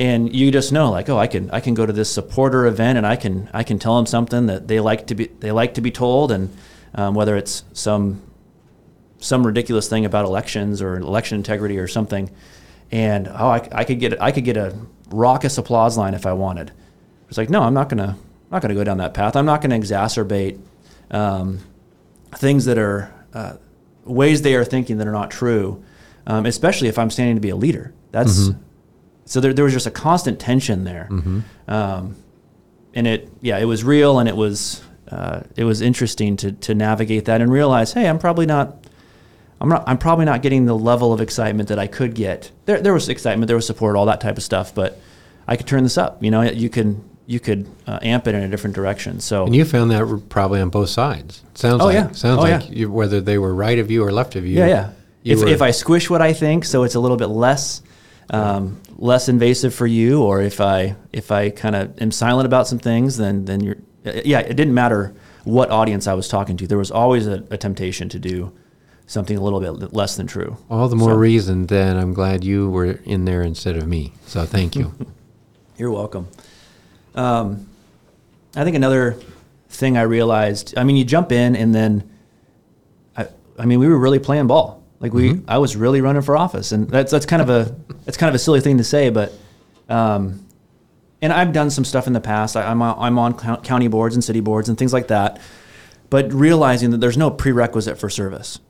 And 0.00 0.34
you 0.34 0.50
just 0.50 0.72
know 0.72 0.90
like, 0.90 1.10
oh, 1.10 1.18
I 1.18 1.26
can 1.26 1.50
I 1.50 1.60
can 1.60 1.74
go 1.74 1.84
to 1.84 1.92
this 1.92 2.10
supporter 2.10 2.64
event 2.66 2.96
and 2.96 3.06
I 3.06 3.16
can 3.16 3.50
I 3.52 3.62
can 3.62 3.78
tell 3.78 3.96
them 3.96 4.06
something 4.06 4.46
that 4.46 4.66
they 4.66 4.80
like 4.80 5.06
to 5.08 5.14
be 5.14 5.26
they 5.26 5.52
like 5.52 5.74
to 5.74 5.82
be 5.82 5.90
told, 5.90 6.32
and 6.32 6.56
um, 6.94 7.14
whether 7.14 7.36
it's 7.36 7.64
some 7.74 8.22
some 9.18 9.46
ridiculous 9.46 9.90
thing 9.90 10.06
about 10.06 10.24
elections 10.24 10.80
or 10.80 10.96
election 10.96 11.36
integrity 11.36 11.76
or 11.76 11.86
something, 11.86 12.30
and 12.90 13.28
oh, 13.28 13.48
I, 13.48 13.68
I 13.72 13.84
could 13.84 14.00
get 14.00 14.20
I 14.22 14.32
could 14.32 14.46
get 14.46 14.56
a 14.56 14.74
raucous 15.10 15.58
applause 15.58 15.98
line 15.98 16.14
if 16.14 16.24
I 16.24 16.32
wanted. 16.32 16.72
It's 17.28 17.36
like 17.36 17.50
no, 17.50 17.60
I'm 17.60 17.74
not 17.74 17.90
gonna 17.90 18.16
not 18.50 18.62
gonna 18.62 18.74
go 18.74 18.84
down 18.84 18.96
that 18.98 19.12
path. 19.12 19.36
I'm 19.36 19.44
not 19.44 19.60
gonna 19.60 19.78
exacerbate 19.78 20.58
um, 21.10 21.58
things 22.36 22.64
that 22.64 22.78
are 22.78 23.12
uh, 23.34 23.56
ways 24.06 24.40
they 24.40 24.54
are 24.54 24.64
thinking 24.64 24.96
that 24.96 25.06
are 25.06 25.12
not 25.12 25.30
true, 25.30 25.84
um, 26.26 26.46
especially 26.46 26.88
if 26.88 26.98
I'm 26.98 27.10
standing 27.10 27.36
to 27.36 27.42
be 27.42 27.50
a 27.50 27.56
leader. 27.56 27.92
That's 28.12 28.48
so 29.30 29.40
there, 29.40 29.52
there 29.54 29.64
was 29.64 29.72
just 29.72 29.86
a 29.86 29.90
constant 29.92 30.40
tension 30.40 30.84
there, 30.84 31.08
um, 31.68 32.16
and 32.94 33.06
it 33.06 33.28
yeah 33.40 33.58
it 33.58 33.64
was 33.64 33.84
real 33.84 34.18
and 34.18 34.28
it 34.28 34.36
was 34.36 34.82
uh, 35.10 35.42
it 35.56 35.64
was 35.64 35.80
interesting 35.80 36.36
to 36.38 36.52
to 36.52 36.74
navigate 36.74 37.24
that 37.26 37.40
and 37.40 37.50
realize 37.52 37.92
hey 37.92 38.06
I'm 38.08 38.18
probably 38.18 38.46
not. 38.46 38.76
I'm 39.62 39.68
not. 39.68 39.84
I'm 39.86 39.98
probably 39.98 40.24
not 40.24 40.40
getting 40.40 40.64
the 40.64 40.74
level 40.74 41.12
of 41.12 41.20
excitement 41.20 41.68
that 41.68 41.78
I 41.78 41.86
could 41.86 42.14
get. 42.14 42.50
There, 42.64 42.80
there 42.80 42.94
was 42.94 43.10
excitement, 43.10 43.46
there 43.46 43.56
was 43.56 43.66
support, 43.66 43.94
all 43.94 44.06
that 44.06 44.18
type 44.22 44.38
of 44.38 44.42
stuff. 44.42 44.74
But 44.74 44.98
I 45.46 45.56
could 45.56 45.66
turn 45.66 45.82
this 45.82 45.98
up. 45.98 46.24
You 46.24 46.30
know, 46.30 46.40
you 46.40 46.70
can 46.70 47.04
you 47.26 47.40
could 47.40 47.68
uh, 47.86 47.98
amp 48.00 48.26
it 48.26 48.34
in 48.34 48.42
a 48.42 48.48
different 48.48 48.74
direction. 48.74 49.20
So 49.20 49.44
And 49.44 49.54
you 49.54 49.66
found 49.66 49.90
that 49.90 50.22
probably 50.30 50.62
on 50.62 50.70
both 50.70 50.88
sides. 50.88 51.42
Sounds 51.54 51.82
Oh, 51.82 51.86
like 51.86 51.94
yeah. 51.94 52.10
sounds 52.12 52.38
Oh, 52.38 52.42
like 52.48 52.70
yeah. 52.70 52.74
you, 52.74 52.90
whether 52.90 53.20
they 53.20 53.36
were 53.36 53.54
right 53.54 53.78
of 53.78 53.90
you 53.90 54.02
or 54.02 54.10
left 54.10 54.34
of 54.34 54.46
you. 54.46 54.56
Yeah, 54.58 54.66
yeah. 54.66 54.90
you 55.24 55.34
If, 55.34 55.40
were- 55.40 55.48
if 55.48 55.60
I 55.60 55.72
squish 55.72 56.08
what 56.08 56.22
I 56.22 56.32
think, 56.32 56.64
so 56.64 56.82
it's 56.84 56.94
a 56.94 57.00
little 57.00 57.18
bit 57.18 57.28
less 57.28 57.82
um, 58.30 58.80
less 59.00 59.28
invasive 59.28 59.74
for 59.74 59.86
you, 59.88 60.22
or 60.22 60.40
if 60.42 60.60
I 60.60 60.94
if 61.12 61.32
I 61.32 61.50
kind 61.50 61.74
of 61.74 62.00
am 62.00 62.12
silent 62.12 62.46
about 62.46 62.68
some 62.68 62.78
things, 62.78 63.16
then 63.16 63.44
then 63.46 63.60
you're 63.60 63.76
yeah. 64.04 64.38
It 64.40 64.54
didn't 64.54 64.74
matter 64.74 65.12
what 65.44 65.70
audience 65.70 66.06
I 66.06 66.14
was 66.14 66.28
talking 66.28 66.56
to. 66.58 66.66
There 66.66 66.78
was 66.78 66.90
always 66.92 67.26
a, 67.26 67.42
a 67.50 67.56
temptation 67.56 68.08
to 68.10 68.18
do 68.18 68.52
something 69.06 69.36
a 69.36 69.40
little 69.42 69.58
bit 69.58 69.92
less 69.92 70.14
than 70.16 70.26
true. 70.28 70.56
all 70.70 70.86
the 70.88 70.94
more 70.94 71.10
So- 71.10 71.16
reason 71.16 71.66
then 71.66 71.96
I'm 71.96 72.14
glad 72.14 72.44
you 72.44 72.70
were 72.70 73.00
in 73.04 73.24
there 73.24 73.42
instead 73.42 73.76
of 73.76 73.88
me. 73.88 74.12
So 74.26 74.44
thank 74.46 74.76
you. 74.76 74.92
You're 75.76 75.90
welcome. 75.90 76.28
Um, 77.16 77.66
I 78.54 78.62
think 78.62 78.76
another 78.76 79.16
thing 79.68 79.96
I 79.96 80.02
realized. 80.02 80.74
I 80.76 80.84
mean, 80.84 80.96
you 80.96 81.04
jump 81.04 81.32
in 81.32 81.56
and 81.56 81.74
then, 81.74 82.08
I, 83.16 83.26
I 83.58 83.64
mean, 83.64 83.80
we 83.80 83.88
were 83.88 83.98
really 83.98 84.18
playing 84.20 84.46
ball. 84.46 84.79
Like 85.00 85.14
we, 85.14 85.30
mm-hmm. 85.30 85.50
I 85.50 85.58
was 85.58 85.76
really 85.76 86.02
running 86.02 86.20
for 86.20 86.36
office, 86.36 86.72
and 86.72 86.88
that's 86.88 87.10
that's 87.10 87.24
kind 87.24 87.40
of 87.40 87.48
a 87.48 87.74
that's 88.04 88.18
kind 88.18 88.28
of 88.28 88.34
a 88.34 88.38
silly 88.38 88.60
thing 88.60 88.76
to 88.78 88.84
say, 88.84 89.08
but, 89.08 89.32
um, 89.88 90.46
and 91.22 91.32
I've 91.32 91.54
done 91.54 91.70
some 91.70 91.86
stuff 91.86 92.06
in 92.06 92.12
the 92.12 92.20
past. 92.20 92.54
I, 92.54 92.70
I'm 92.70 92.82
on, 92.82 92.96
I'm 92.98 93.18
on 93.18 93.62
county 93.62 93.88
boards 93.88 94.14
and 94.14 94.22
city 94.22 94.40
boards 94.40 94.68
and 94.68 94.76
things 94.76 94.92
like 94.92 95.08
that, 95.08 95.40
but 96.10 96.30
realizing 96.34 96.90
that 96.90 96.98
there's 96.98 97.16
no 97.16 97.30
prerequisite 97.30 97.98
for 97.98 98.10
service. 98.10 98.60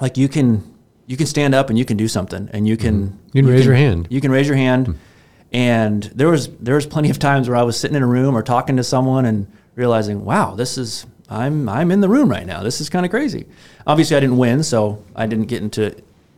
Like 0.00 0.16
you 0.16 0.28
can 0.28 0.62
you 1.06 1.16
can 1.16 1.26
stand 1.26 1.56
up 1.56 1.70
and 1.70 1.78
you 1.78 1.84
can 1.84 1.96
do 1.96 2.06
something, 2.06 2.48
and 2.52 2.68
you 2.68 2.76
can 2.76 3.08
mm-hmm. 3.08 3.36
You 3.36 3.42
can 3.42 3.50
raise 3.50 3.66
your 3.66 3.74
hand. 3.74 4.06
you 4.10 4.20
can 4.20 4.30
raise 4.30 4.46
your 4.46 4.56
hand. 4.56 4.86
Hmm. 4.86 4.92
And 5.50 6.02
there 6.14 6.28
was 6.28 6.48
there 6.58 6.76
was 6.76 6.86
plenty 6.86 7.10
of 7.10 7.18
times 7.18 7.48
where 7.48 7.56
I 7.56 7.62
was 7.62 7.78
sitting 7.78 7.96
in 7.96 8.02
a 8.04 8.06
room 8.06 8.36
or 8.36 8.42
talking 8.44 8.76
to 8.76 8.84
someone 8.84 9.24
and 9.24 9.50
realizing, 9.74 10.24
wow, 10.24 10.54
this 10.54 10.78
is 10.78 11.04
I'm 11.28 11.68
I'm 11.68 11.90
in 11.90 12.00
the 12.00 12.08
room 12.08 12.30
right 12.30 12.46
now. 12.46 12.62
This 12.62 12.80
is 12.80 12.88
kind 12.88 13.04
of 13.04 13.10
crazy. 13.10 13.46
Obviously, 13.86 14.16
I 14.16 14.20
didn't 14.20 14.38
win, 14.38 14.62
so 14.62 15.04
I 15.14 15.26
didn't 15.26 15.46
get 15.46 15.62
into 15.62 15.94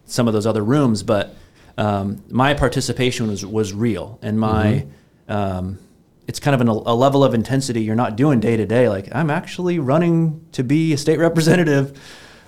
some 0.07 0.27
of 0.27 0.35
those 0.35 0.47
other 0.47 0.65
rooms, 0.65 1.03
but 1.03 1.35
um, 1.79 2.23
my 2.29 2.55
participation 2.55 3.29
was 3.29 3.47
was 3.47 3.73
real, 3.73 4.19
and 4.23 4.39
my 4.39 4.87
um, 5.29 5.79
it's 6.27 6.41
kind 6.41 6.55
of 6.55 6.61
an, 6.61 6.69
a 6.69 6.95
level 6.95 7.25
of 7.25 7.35
intensity 7.35 7.83
you're 7.83 7.97
not 7.97 8.17
doing 8.17 8.41
day 8.41 8.57
to 8.57 8.67
day. 8.67 8.89
Like 8.89 9.09
I'm 9.15 9.31
actually 9.31 9.79
running 9.79 10.45
to 10.53 10.63
be 10.63 10.93
a 10.93 10.99
state 10.99 11.19
representative 11.19 11.99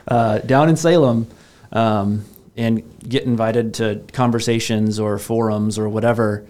uh, 0.08 0.38
down 0.38 0.68
in 0.68 0.76
Salem, 0.76 1.28
um, 1.70 2.24
and 2.56 2.82
get 3.08 3.24
invited 3.24 3.74
to 3.74 4.02
conversations 4.12 4.98
or 4.98 5.18
forums 5.18 5.78
or 5.78 5.88
whatever, 5.88 6.46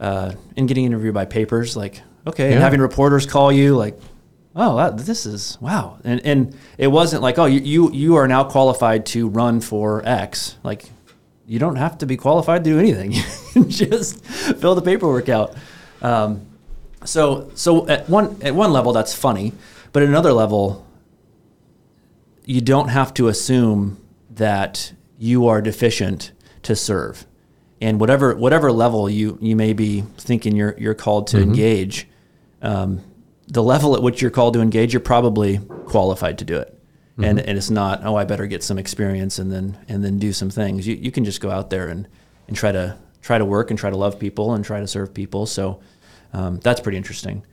uh, 0.00 0.34
and 0.56 0.66
getting 0.66 0.84
interviewed 0.84 1.14
by 1.14 1.26
papers. 1.26 1.76
Like 1.76 2.02
okay, 2.26 2.52
and 2.52 2.62
having 2.62 2.80
reporters 2.80 3.26
call 3.26 3.52
you 3.52 3.76
like. 3.76 3.98
Oh, 4.56 4.76
that, 4.76 4.98
this 4.98 5.26
is 5.26 5.58
wow, 5.60 5.98
and 6.04 6.20
and 6.24 6.56
it 6.78 6.88
wasn't 6.88 7.22
like, 7.22 7.38
oh, 7.38 7.46
you, 7.46 7.60
you 7.60 7.92
you 7.92 8.16
are 8.16 8.28
now 8.28 8.44
qualified 8.44 9.06
to 9.06 9.28
run 9.28 9.60
for 9.60 10.06
X. 10.06 10.56
Like, 10.62 10.90
you 11.46 11.58
don't 11.58 11.76
have 11.76 11.98
to 11.98 12.06
be 12.06 12.16
qualified 12.16 12.64
to 12.64 12.70
do 12.70 12.78
anything. 12.78 13.12
Just 13.68 14.24
fill 14.24 14.74
the 14.74 14.82
paperwork 14.82 15.28
out. 15.28 15.54
Um, 16.02 16.46
so 17.04 17.50
so 17.54 17.86
at 17.88 18.08
one 18.08 18.38
at 18.42 18.54
one 18.54 18.72
level 18.72 18.92
that's 18.92 19.14
funny, 19.14 19.52
but 19.92 20.02
at 20.02 20.08
another 20.08 20.32
level, 20.32 20.86
you 22.44 22.60
don't 22.60 22.88
have 22.88 23.14
to 23.14 23.28
assume 23.28 23.98
that 24.30 24.92
you 25.18 25.46
are 25.46 25.60
deficient 25.60 26.32
to 26.62 26.74
serve. 26.74 27.26
And 27.80 28.00
whatever 28.00 28.34
whatever 28.34 28.72
level 28.72 29.10
you 29.10 29.38
you 29.40 29.56
may 29.56 29.72
be 29.72 30.02
thinking 30.16 30.56
you're 30.56 30.74
you're 30.78 30.94
called 30.94 31.26
to 31.28 31.40
engage, 31.40 32.08
um, 32.62 33.02
the 33.48 33.62
level 33.62 33.94
at 33.94 34.02
which 34.02 34.22
you're 34.22 34.30
called 34.30 34.54
to 34.54 34.60
engage, 34.60 34.92
you're 34.92 35.00
probably 35.00 35.58
qualified 35.86 36.38
to 36.38 36.44
do 36.44 36.56
it. 36.56 36.70
And 37.16 37.38
and 37.38 37.56
it's 37.56 37.70
not 37.70 38.04
oh 38.04 38.16
I 38.16 38.24
better 38.24 38.46
get 38.48 38.64
some 38.64 38.76
experience 38.76 39.38
and 39.38 39.52
then 39.52 39.78
and 39.88 40.04
then 40.04 40.18
do 40.18 40.32
some 40.32 40.50
things. 40.50 40.84
You 40.84 40.96
you 40.96 41.12
can 41.12 41.24
just 41.24 41.40
go 41.40 41.48
out 41.48 41.70
there 41.70 41.86
and 41.88 42.08
and 42.48 42.56
try 42.56 42.72
to 42.72 42.96
try 43.22 43.38
to 43.38 43.44
work 43.44 43.70
and 43.70 43.78
try 43.78 43.88
to 43.88 43.96
love 43.96 44.18
people 44.18 44.54
and 44.54 44.64
try 44.64 44.80
to 44.80 44.86
serve 44.88 45.14
people. 45.14 45.46
So 45.46 45.80
um, 46.32 46.58
that's 46.58 46.80
pretty 46.80 46.98
interesting. 46.98 47.44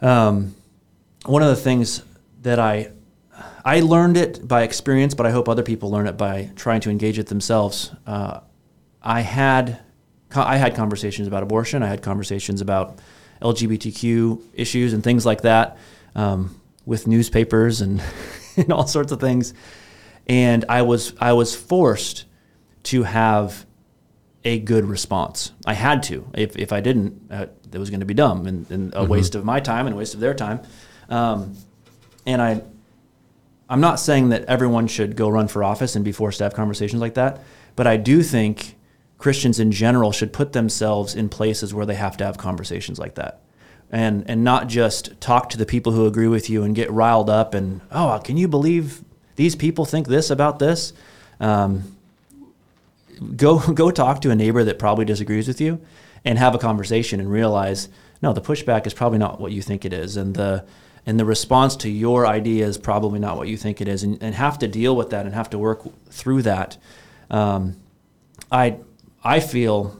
Um, 0.00 0.54
one 1.24 1.42
of 1.42 1.48
the 1.48 1.56
things 1.56 2.02
that 2.42 2.58
I 2.58 2.90
I 3.64 3.80
learned 3.80 4.16
it 4.16 4.46
by 4.46 4.62
experience, 4.62 5.14
but 5.14 5.26
I 5.26 5.30
hope 5.30 5.48
other 5.48 5.62
people 5.62 5.90
learn 5.90 6.06
it 6.08 6.16
by 6.16 6.50
trying 6.56 6.80
to 6.80 6.90
engage 6.90 7.18
it 7.18 7.26
themselves. 7.28 7.92
Uh, 8.06 8.40
I 9.02 9.20
had 9.20 9.80
I 10.34 10.56
had 10.56 10.74
conversations 10.74 11.28
about 11.28 11.42
abortion. 11.44 11.82
I 11.84 11.86
had 11.86 12.02
conversations 12.02 12.60
about 12.60 12.98
LGBTQ 13.42 14.42
issues 14.54 14.92
and 14.92 15.02
things 15.02 15.24
like 15.24 15.42
that 15.42 15.76
um, 16.14 16.60
with 16.84 17.06
newspapers 17.06 17.80
and, 17.80 18.02
and 18.56 18.72
all 18.72 18.86
sorts 18.86 19.12
of 19.12 19.20
things. 19.20 19.54
And 20.26 20.64
I 20.68 20.82
was 20.82 21.14
I 21.20 21.32
was 21.32 21.54
forced 21.54 22.24
to 22.84 23.02
have 23.02 23.66
a 24.44 24.58
good 24.58 24.84
response. 24.84 25.52
I 25.66 25.74
had 25.74 26.02
to. 26.04 26.26
If, 26.34 26.56
if 26.56 26.72
I 26.72 26.80
didn't, 26.80 27.30
uh, 27.30 27.46
it 27.70 27.78
was 27.78 27.90
going 27.90 28.00
to 28.00 28.06
be 28.06 28.14
dumb 28.14 28.46
and, 28.46 28.70
and 28.70 28.92
a 28.94 29.04
waste 29.04 29.34
of 29.34 29.44
my 29.44 29.60
time 29.60 29.86
and 29.86 29.94
a 29.94 29.98
waste 29.98 30.14
of 30.14 30.20
their 30.20 30.34
time. 30.34 30.60
Um, 31.08 31.56
and 32.24 32.40
I, 32.40 32.62
I'm 33.68 33.80
not 33.80 34.00
saying 34.00 34.30
that 34.30 34.44
everyone 34.46 34.86
should 34.86 35.16
go 35.16 35.28
run 35.28 35.48
for 35.48 35.62
office 35.62 35.96
and 35.96 36.04
be 36.04 36.12
forced 36.12 36.38
to 36.38 36.44
have 36.44 36.54
conversations 36.54 37.00
like 37.00 37.14
that, 37.14 37.42
but 37.76 37.86
I 37.86 37.96
do 37.96 38.22
think 38.22 38.76
Christians 39.18 39.58
in 39.58 39.72
general 39.72 40.12
should 40.12 40.32
put 40.32 40.52
themselves 40.52 41.14
in 41.14 41.28
places 41.28 41.74
where 41.74 41.84
they 41.84 41.96
have 41.96 42.16
to 42.18 42.24
have 42.24 42.38
conversations 42.38 42.98
like 42.98 43.16
that. 43.16 43.40
And, 43.90 44.28
and 44.28 44.44
not 44.44 44.68
just 44.68 45.20
talk 45.20 45.48
to 45.50 45.58
the 45.58 45.66
people 45.66 45.92
who 45.92 46.06
agree 46.06 46.28
with 46.28 46.48
you 46.48 46.62
and 46.62 46.74
get 46.74 46.90
riled 46.90 47.30
up 47.30 47.54
and, 47.54 47.80
oh, 47.90 48.20
can 48.22 48.36
you 48.36 48.46
believe 48.46 49.02
these 49.36 49.56
people 49.56 49.84
think 49.84 50.08
this 50.08 50.30
about 50.30 50.58
this? 50.58 50.92
Um, 51.40 51.96
go 53.36 53.58
go 53.72 53.90
talk 53.90 54.20
to 54.22 54.30
a 54.30 54.34
neighbor 54.34 54.64
that 54.64 54.78
probably 54.78 55.04
disagrees 55.04 55.48
with 55.48 55.60
you 55.60 55.80
and 56.24 56.38
have 56.38 56.54
a 56.54 56.58
conversation 56.58 57.20
and 57.20 57.30
realize 57.30 57.88
no 58.22 58.32
the 58.32 58.40
pushback 58.40 58.86
is 58.86 58.94
probably 58.94 59.18
not 59.18 59.40
what 59.40 59.52
you 59.52 59.62
think 59.62 59.84
it 59.84 59.92
is 59.92 60.16
and 60.16 60.34
the 60.34 60.64
and 61.06 61.18
the 61.18 61.24
response 61.24 61.76
to 61.76 61.88
your 61.88 62.26
idea 62.26 62.66
is 62.66 62.76
probably 62.76 63.18
not 63.18 63.36
what 63.36 63.48
you 63.48 63.56
think 63.56 63.80
it 63.80 63.88
is 63.88 64.02
and, 64.02 64.22
and 64.22 64.34
have 64.34 64.58
to 64.58 64.68
deal 64.68 64.94
with 64.94 65.10
that 65.10 65.24
and 65.24 65.34
have 65.34 65.48
to 65.50 65.58
work 65.58 65.82
through 66.10 66.42
that 66.42 66.76
um, 67.30 67.76
i 68.50 68.76
i 69.24 69.40
feel 69.40 69.98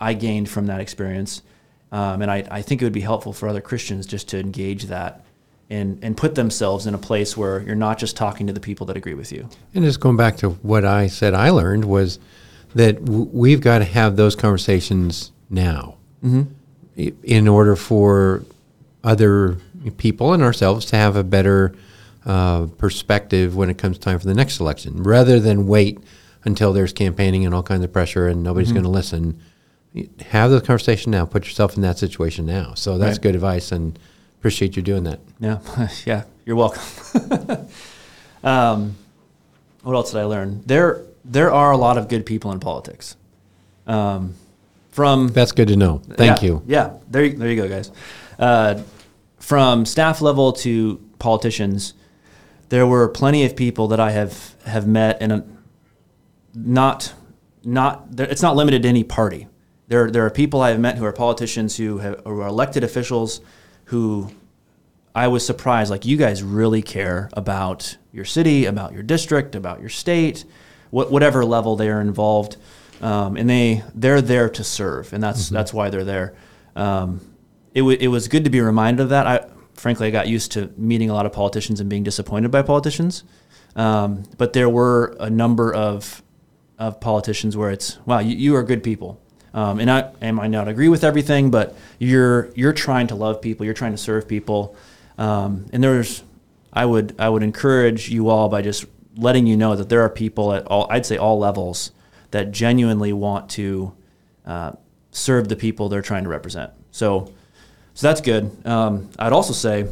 i 0.00 0.12
gained 0.14 0.48
from 0.48 0.66
that 0.66 0.80
experience 0.80 1.42
um, 1.90 2.20
and 2.20 2.30
I, 2.30 2.46
I 2.50 2.60
think 2.62 2.82
it 2.82 2.84
would 2.84 2.92
be 2.92 3.00
helpful 3.00 3.32
for 3.32 3.48
other 3.48 3.60
christians 3.62 4.06
just 4.06 4.28
to 4.28 4.38
engage 4.40 4.84
that 4.84 5.24
and, 5.70 5.98
and 6.02 6.16
put 6.16 6.34
themselves 6.34 6.86
in 6.86 6.94
a 6.94 6.98
place 6.98 7.36
where 7.36 7.60
you're 7.62 7.74
not 7.74 7.98
just 7.98 8.16
talking 8.16 8.46
to 8.46 8.52
the 8.54 8.60
people 8.60 8.86
that 8.86 8.96
agree 8.96 9.12
with 9.12 9.30
you. 9.32 9.50
And 9.74 9.84
just 9.84 10.00
going 10.00 10.16
back 10.16 10.38
to 10.38 10.50
what 10.50 10.86
I 10.86 11.08
said, 11.08 11.34
I 11.34 11.50
learned 11.50 11.84
was 11.84 12.18
that 12.74 13.04
w- 13.04 13.28
we've 13.30 13.60
got 13.60 13.80
to 13.80 13.84
have 13.84 14.16
those 14.16 14.34
conversations 14.34 15.30
now. 15.50 15.96
I- 16.24 17.12
in 17.22 17.46
order 17.46 17.76
for 17.76 18.44
other 19.04 19.58
people 19.98 20.32
and 20.32 20.42
ourselves 20.42 20.86
to 20.86 20.96
have 20.96 21.16
a 21.16 21.22
better 21.22 21.74
uh, 22.24 22.64
perspective 22.78 23.54
when 23.54 23.68
it 23.68 23.76
comes 23.76 23.98
time 23.98 24.18
for 24.18 24.26
the 24.26 24.34
next 24.34 24.60
election, 24.60 25.02
rather 25.02 25.38
than 25.38 25.66
wait 25.66 25.98
until 26.44 26.72
there's 26.72 26.92
campaigning 26.92 27.44
and 27.44 27.54
all 27.54 27.62
kinds 27.62 27.84
of 27.84 27.92
pressure 27.92 28.28
and 28.28 28.42
nobody's 28.42 28.72
going 28.72 28.84
to 28.84 28.88
listen. 28.90 29.40
Have 30.30 30.50
the 30.50 30.60
conversation 30.60 31.10
now. 31.10 31.24
Put 31.24 31.44
yourself 31.46 31.76
in 31.76 31.82
that 31.82 31.98
situation 31.98 32.46
now. 32.46 32.74
So 32.74 32.98
that's 32.98 33.16
Right. 33.16 33.22
good 33.22 33.34
advice, 33.34 33.72
and 33.72 33.98
appreciate 34.38 34.76
you 34.76 34.82
doing 34.82 35.04
that. 35.04 35.20
Yeah, 35.40 35.58
yeah, 36.04 36.24
you're 36.44 36.56
welcome. 36.56 36.82
um, 38.44 38.96
what 39.82 39.94
else 39.94 40.12
did 40.12 40.20
I 40.20 40.24
learn? 40.24 40.62
There, 40.66 41.02
there 41.24 41.50
are 41.50 41.70
a 41.72 41.76
lot 41.76 41.98
of 41.98 42.08
good 42.08 42.26
people 42.26 42.52
in 42.52 42.60
politics. 42.60 43.16
Um, 43.86 44.34
from 44.90 45.28
That's 45.28 45.52
good 45.52 45.68
to 45.68 45.76
know. 45.76 46.02
Thank 46.10 46.42
yeah, 46.42 46.46
you. 46.48 46.62
Yeah, 46.66 46.90
there, 47.10 47.24
you- 47.24 47.36
there 47.36 47.48
you 47.48 47.56
go, 47.56 47.68
guys. 47.68 47.90
Uh, 48.38 48.82
from 49.38 49.86
staff 49.86 50.20
level 50.20 50.52
to 50.52 51.00
politicians, 51.18 51.94
there 52.68 52.86
were 52.86 53.08
plenty 53.08 53.44
of 53.44 53.56
people 53.56 53.88
that 53.88 53.98
I 54.00 54.10
have 54.10 54.54
have 54.66 54.86
met, 54.86 55.16
and 55.20 55.57
not 56.54 57.12
not 57.64 58.08
it's 58.18 58.42
not 58.42 58.56
limited 58.56 58.82
to 58.82 58.88
any 58.88 59.04
party. 59.04 59.48
There 59.88 60.10
there 60.10 60.24
are 60.24 60.30
people 60.30 60.60
I 60.60 60.70
have 60.70 60.80
met 60.80 60.96
who 60.98 61.04
are 61.04 61.12
politicians 61.12 61.76
who 61.76 61.98
have 61.98 62.20
who 62.24 62.40
are 62.40 62.46
elected 62.46 62.84
officials 62.84 63.40
who 63.86 64.30
I 65.14 65.28
was 65.28 65.44
surprised. 65.44 65.90
Like 65.90 66.04
you 66.04 66.16
guys 66.16 66.42
really 66.42 66.82
care 66.82 67.28
about 67.32 67.96
your 68.12 68.24
city, 68.24 68.66
about 68.66 68.92
your 68.92 69.02
district, 69.02 69.54
about 69.54 69.80
your 69.80 69.88
state, 69.88 70.44
what, 70.90 71.10
whatever 71.10 71.44
level 71.44 71.76
they 71.76 71.88
are 71.88 72.00
involved, 72.00 72.56
um, 73.00 73.36
and 73.36 73.48
they 73.48 73.82
they're 73.94 74.22
there 74.22 74.48
to 74.50 74.64
serve, 74.64 75.12
and 75.12 75.22
that's 75.22 75.48
that's 75.48 75.72
why 75.72 75.90
they're 75.90 76.04
there. 76.04 76.34
Um, 76.76 77.20
it 77.74 77.82
wa 77.82 77.90
it 77.98 78.08
was 78.08 78.28
good 78.28 78.44
to 78.44 78.50
be 78.50 78.60
reminded 78.60 79.02
of 79.02 79.08
that. 79.08 79.26
I 79.26 79.46
frankly 79.74 80.06
I 80.06 80.10
got 80.10 80.28
used 80.28 80.52
to 80.52 80.72
meeting 80.76 81.10
a 81.10 81.14
lot 81.14 81.26
of 81.26 81.32
politicians 81.32 81.80
and 81.80 81.88
being 81.88 82.04
disappointed 82.04 82.50
by 82.50 82.62
politicians, 82.62 83.24
um, 83.76 84.24
but 84.36 84.52
there 84.52 84.68
were 84.68 85.16
a 85.18 85.30
number 85.30 85.72
of 85.72 86.22
of 86.78 87.00
politicians 87.00 87.56
where 87.56 87.70
it's 87.70 87.98
wow 88.06 88.18
you, 88.18 88.36
you 88.36 88.56
are 88.56 88.62
good 88.62 88.82
people. 88.82 89.20
Um, 89.54 89.80
and 89.80 89.90
I, 89.90 90.12
I 90.20 90.30
might 90.30 90.50
not 90.50 90.68
agree 90.68 90.88
with 90.88 91.02
everything 91.04 91.50
but 91.50 91.76
you're 91.98 92.50
you're 92.54 92.72
trying 92.72 93.06
to 93.08 93.14
love 93.14 93.40
people. 93.40 93.64
You're 93.64 93.74
trying 93.74 93.92
to 93.92 93.98
serve 93.98 94.28
people. 94.28 94.76
Um, 95.16 95.66
and 95.72 95.82
there's 95.82 96.22
I 96.72 96.84
would 96.84 97.14
I 97.18 97.28
would 97.28 97.42
encourage 97.42 98.08
you 98.08 98.28
all 98.28 98.48
by 98.48 98.62
just 98.62 98.86
letting 99.16 99.46
you 99.46 99.56
know 99.56 99.74
that 99.74 99.88
there 99.88 100.02
are 100.02 100.10
people 100.10 100.52
at 100.52 100.66
all 100.66 100.86
I'd 100.90 101.06
say 101.06 101.16
all 101.16 101.38
levels 101.38 101.90
that 102.30 102.52
genuinely 102.52 103.12
want 103.12 103.48
to 103.50 103.92
uh, 104.46 104.72
serve 105.10 105.48
the 105.48 105.56
people 105.56 105.88
they're 105.88 106.02
trying 106.02 106.24
to 106.24 106.30
represent. 106.30 106.70
So 106.90 107.32
so 107.94 108.06
that's 108.06 108.20
good. 108.20 108.64
Um, 108.64 109.10
I'd 109.18 109.32
also 109.32 109.52
say 109.52 109.86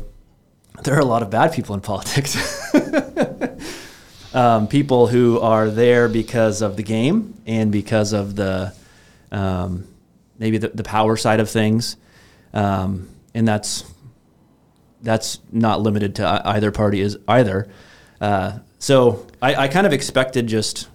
there 0.84 0.94
are 0.94 1.00
a 1.00 1.04
lot 1.04 1.22
of 1.22 1.30
bad 1.30 1.52
people 1.52 1.74
in 1.74 1.80
politics 1.80 2.36
um, 4.36 4.68
people 4.68 5.06
who 5.06 5.40
are 5.40 5.70
there 5.70 6.10
because 6.10 6.60
of 6.60 6.76
the 6.76 6.82
game 6.82 7.40
and 7.46 7.72
because 7.72 8.12
of 8.12 8.36
the 8.36 8.74
um, 9.32 9.88
maybe 10.38 10.58
the, 10.58 10.68
the 10.68 10.84
power 10.84 11.16
side 11.16 11.40
of 11.40 11.48
things, 11.48 11.96
um, 12.52 13.08
and 13.34 13.48
that's 13.48 13.90
that's 15.00 15.40
not 15.50 15.80
limited 15.80 16.16
to 16.16 16.42
either 16.44 16.70
party 16.70 17.00
is 17.00 17.18
either. 17.26 17.66
Uh, 18.20 18.58
so 18.78 19.26
I, 19.40 19.54
I 19.54 19.68
kind 19.68 19.86
of 19.86 19.94
expected 19.94 20.46
just 20.46 20.88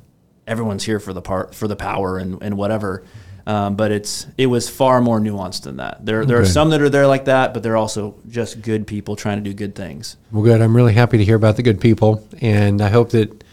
everyone's 0.45 0.84
here 0.84 0.99
for 0.99 1.12
the 1.12 1.21
part 1.21 1.56
for 1.56 1.67
the 1.67 1.75
power 1.75 2.19
and, 2.19 2.41
and 2.43 2.56
whatever. 2.56 3.04
Um, 3.45 3.75
but 3.75 3.91
it's 3.91 4.27
it 4.38 4.47
was 4.47 4.69
far 4.69 5.01
more 5.01 5.19
nuanced 5.19 5.63
than 5.63 5.77
that. 5.77 6.06
There 6.06 6.25
there 6.25 6.39
are 6.39 6.45
some 6.45 6.69
that 6.69 6.82
are 6.82 6.89
there 6.89 7.08
like 7.08 7.25
that, 7.25 7.54
but 7.54 7.63
they're 7.63 7.77
also 7.77 8.15
just 8.30 8.62
good 8.62 8.86
people 8.86 9.15
trying 9.15 9.38
to 9.38 9.49
do 9.49 9.54
good 9.54 9.75
things. 9.75 10.17
Well, 10.32 10.43
good. 10.43 10.62
I'm 10.62 10.75
really 10.75 10.93
happy 10.93 11.17
to 11.17 11.25
hear 11.25 11.36
about 11.36 11.56
the 11.56 11.63
good 11.63 11.82
people, 11.82 12.27
and 12.39 12.82
I 12.82 12.89
hope 12.89 13.10
that 13.12 13.43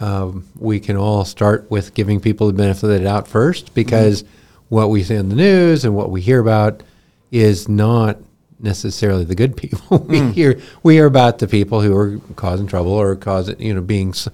um, 0.00 0.46
we 0.58 0.80
can 0.80 0.96
all 0.96 1.24
start 1.24 1.70
with 1.70 1.94
giving 1.94 2.20
people 2.20 2.46
the 2.46 2.52
benefit 2.52 2.84
of 2.84 2.90
the 2.90 3.00
doubt 3.00 3.26
first, 3.26 3.74
because 3.74 4.24
what 4.68 4.90
we 4.90 5.02
see 5.02 5.14
in 5.14 5.28
the 5.28 5.36
news 5.36 5.84
and 5.84 5.94
what 5.94 6.10
we 6.10 6.20
hear 6.20 6.40
about 6.40 6.82
is 7.30 7.68
not 7.68 8.18
necessarily 8.60 9.24
the 9.24 9.34
good 9.34 9.56
people. 9.56 9.98
we 10.08 10.32
hear 10.32 10.60
we 10.82 10.94
hear 10.94 11.06
about 11.06 11.38
the 11.38 11.48
people 11.48 11.80
who 11.80 11.96
are 11.96 12.18
causing 12.36 12.66
trouble 12.66 12.92
or 12.92 13.16
causing 13.16 13.60
you 13.60 13.74
know 13.74 13.80
being 13.80 14.10
s 14.10 14.28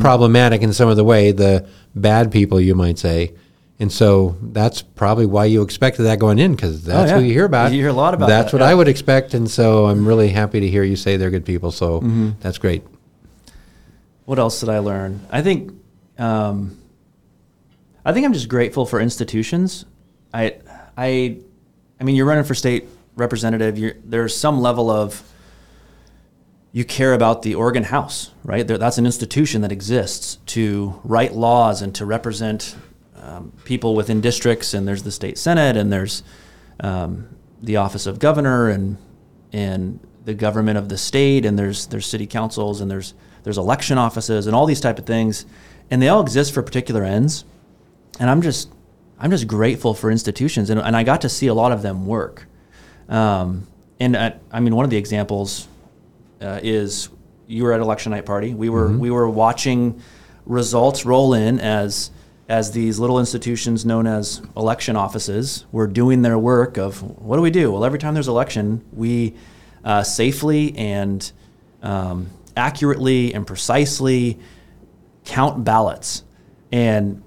problematic 0.00 0.62
in 0.62 0.72
some 0.72 0.88
of 0.88 0.96
the 0.96 1.04
way. 1.04 1.32
The 1.32 1.68
bad 1.94 2.32
people, 2.32 2.60
you 2.60 2.74
might 2.74 2.98
say. 2.98 3.32
And 3.78 3.92
so 3.92 4.36
that's 4.40 4.80
probably 4.80 5.26
why 5.26 5.44
you 5.44 5.60
expected 5.62 6.04
that 6.04 6.18
going 6.18 6.38
in, 6.38 6.54
because 6.54 6.82
that's 6.84 7.10
yeah. 7.10 7.18
who 7.18 7.24
you 7.24 7.32
hear 7.32 7.44
about. 7.44 7.72
You 7.72 7.80
hear 7.80 7.90
a 7.90 7.92
lot 7.92 8.14
about 8.14 8.28
That's 8.28 8.52
that, 8.52 8.58
what 8.58 8.64
yeah. 8.64 8.70
I 8.70 8.74
would 8.74 8.88
expect, 8.88 9.34
and 9.34 9.50
so 9.50 9.84
I'm 9.86 10.08
really 10.08 10.30
happy 10.30 10.60
to 10.60 10.68
hear 10.68 10.82
you 10.82 10.96
say 10.96 11.18
they're 11.18 11.30
good 11.30 11.44
people. 11.44 11.70
So 11.70 12.00
Mm-hmm. 12.00 12.30
that's 12.40 12.56
great. 12.56 12.82
what 14.24 14.38
else 14.38 14.60
did 14.60 14.70
I 14.70 14.78
learn? 14.78 15.20
I 15.30 15.42
think, 15.42 15.72
um, 16.18 16.78
I 18.04 18.12
think 18.14 18.24
I'm 18.24 18.32
just 18.32 18.48
grateful 18.48 18.86
for 18.86 18.98
institutions. 18.98 19.84
I, 20.32 20.56
I, 20.96 21.38
I 22.00 22.04
mean, 22.04 22.16
you're 22.16 22.26
running 22.26 22.44
for 22.44 22.54
state 22.54 22.86
representative. 23.14 23.78
You're, 23.78 23.94
there's 24.04 24.34
some 24.36 24.60
level 24.60 24.90
of 24.90 25.22
you 26.72 26.84
care 26.84 27.12
about 27.14 27.42
the 27.42 27.54
Oregon 27.54 27.84
House, 27.84 28.32
right? 28.42 28.66
There, 28.66 28.78
that's 28.78 28.98
an 28.98 29.06
institution 29.06 29.62
that 29.62 29.72
exists 29.72 30.36
to 30.46 31.00
write 31.04 31.34
laws 31.34 31.82
and 31.82 31.94
to 31.94 32.04
represent 32.04 32.74
um, 33.26 33.52
people 33.64 33.94
within 33.94 34.20
districts. 34.20 34.74
And 34.74 34.86
there's 34.86 35.02
the 35.02 35.12
state 35.12 35.36
senate, 35.38 35.76
and 35.76 35.92
there's 35.92 36.22
um, 36.80 37.28
the 37.60 37.76
office 37.76 38.06
of 38.06 38.18
governor, 38.18 38.70
and 38.70 38.96
and 39.52 40.00
the 40.24 40.34
government 40.34 40.78
of 40.78 40.88
the 40.88 40.98
state, 40.98 41.44
and 41.44 41.58
there's 41.58 41.86
there's 41.86 42.06
city 42.06 42.26
councils, 42.26 42.80
and 42.80 42.90
there's 42.90 43.14
there's 43.42 43.58
election 43.58 43.98
offices, 43.98 44.46
and 44.46 44.54
all 44.56 44.66
these 44.66 44.80
type 44.80 44.98
of 44.98 45.06
things, 45.06 45.46
and 45.90 46.00
they 46.00 46.08
all 46.08 46.20
exist 46.20 46.54
for 46.54 46.62
particular 46.62 47.04
ends. 47.04 47.44
And 48.18 48.30
I'm 48.30 48.42
just 48.42 48.70
I'm 49.18 49.30
just 49.30 49.46
grateful 49.46 49.94
for 49.94 50.10
institutions, 50.10 50.70
and, 50.70 50.80
and 50.80 50.96
I 50.96 51.02
got 51.02 51.22
to 51.22 51.28
see 51.28 51.46
a 51.46 51.54
lot 51.54 51.72
of 51.72 51.82
them 51.82 52.06
work. 52.06 52.46
Um, 53.08 53.66
and 53.98 54.16
I, 54.16 54.34
I 54.52 54.60
mean, 54.60 54.74
one 54.74 54.84
of 54.84 54.90
the 54.90 54.96
examples 54.96 55.68
uh, 56.40 56.60
is 56.62 57.08
you 57.46 57.64
were 57.64 57.72
at 57.72 57.80
election 57.80 58.12
night 58.12 58.26
party. 58.26 58.52
We 58.54 58.68
were 58.68 58.90
we 58.90 59.10
were 59.10 59.28
watching 59.28 60.02
results 60.44 61.04
roll 61.04 61.34
in 61.34 61.60
as 61.60 62.10
as 62.48 62.70
these 62.70 62.98
little 62.98 63.18
institutions 63.18 63.84
known 63.84 64.06
as 64.06 64.40
election 64.56 64.94
offices 64.94 65.66
were 65.72 65.86
doing 65.86 66.22
their 66.22 66.38
work 66.38 66.76
of 66.76 67.02
what 67.02 67.36
do 67.36 67.42
we 67.42 67.50
do? 67.50 67.72
Well, 67.72 67.84
every 67.84 67.98
time 67.98 68.14
there's 68.14 68.28
election, 68.28 68.84
we 68.92 69.34
uh, 69.84 70.02
safely 70.02 70.76
and 70.76 71.30
um, 71.82 72.30
accurately 72.56 73.34
and 73.34 73.46
precisely 73.46 74.38
count 75.24 75.64
ballots, 75.64 76.22
and 76.70 77.22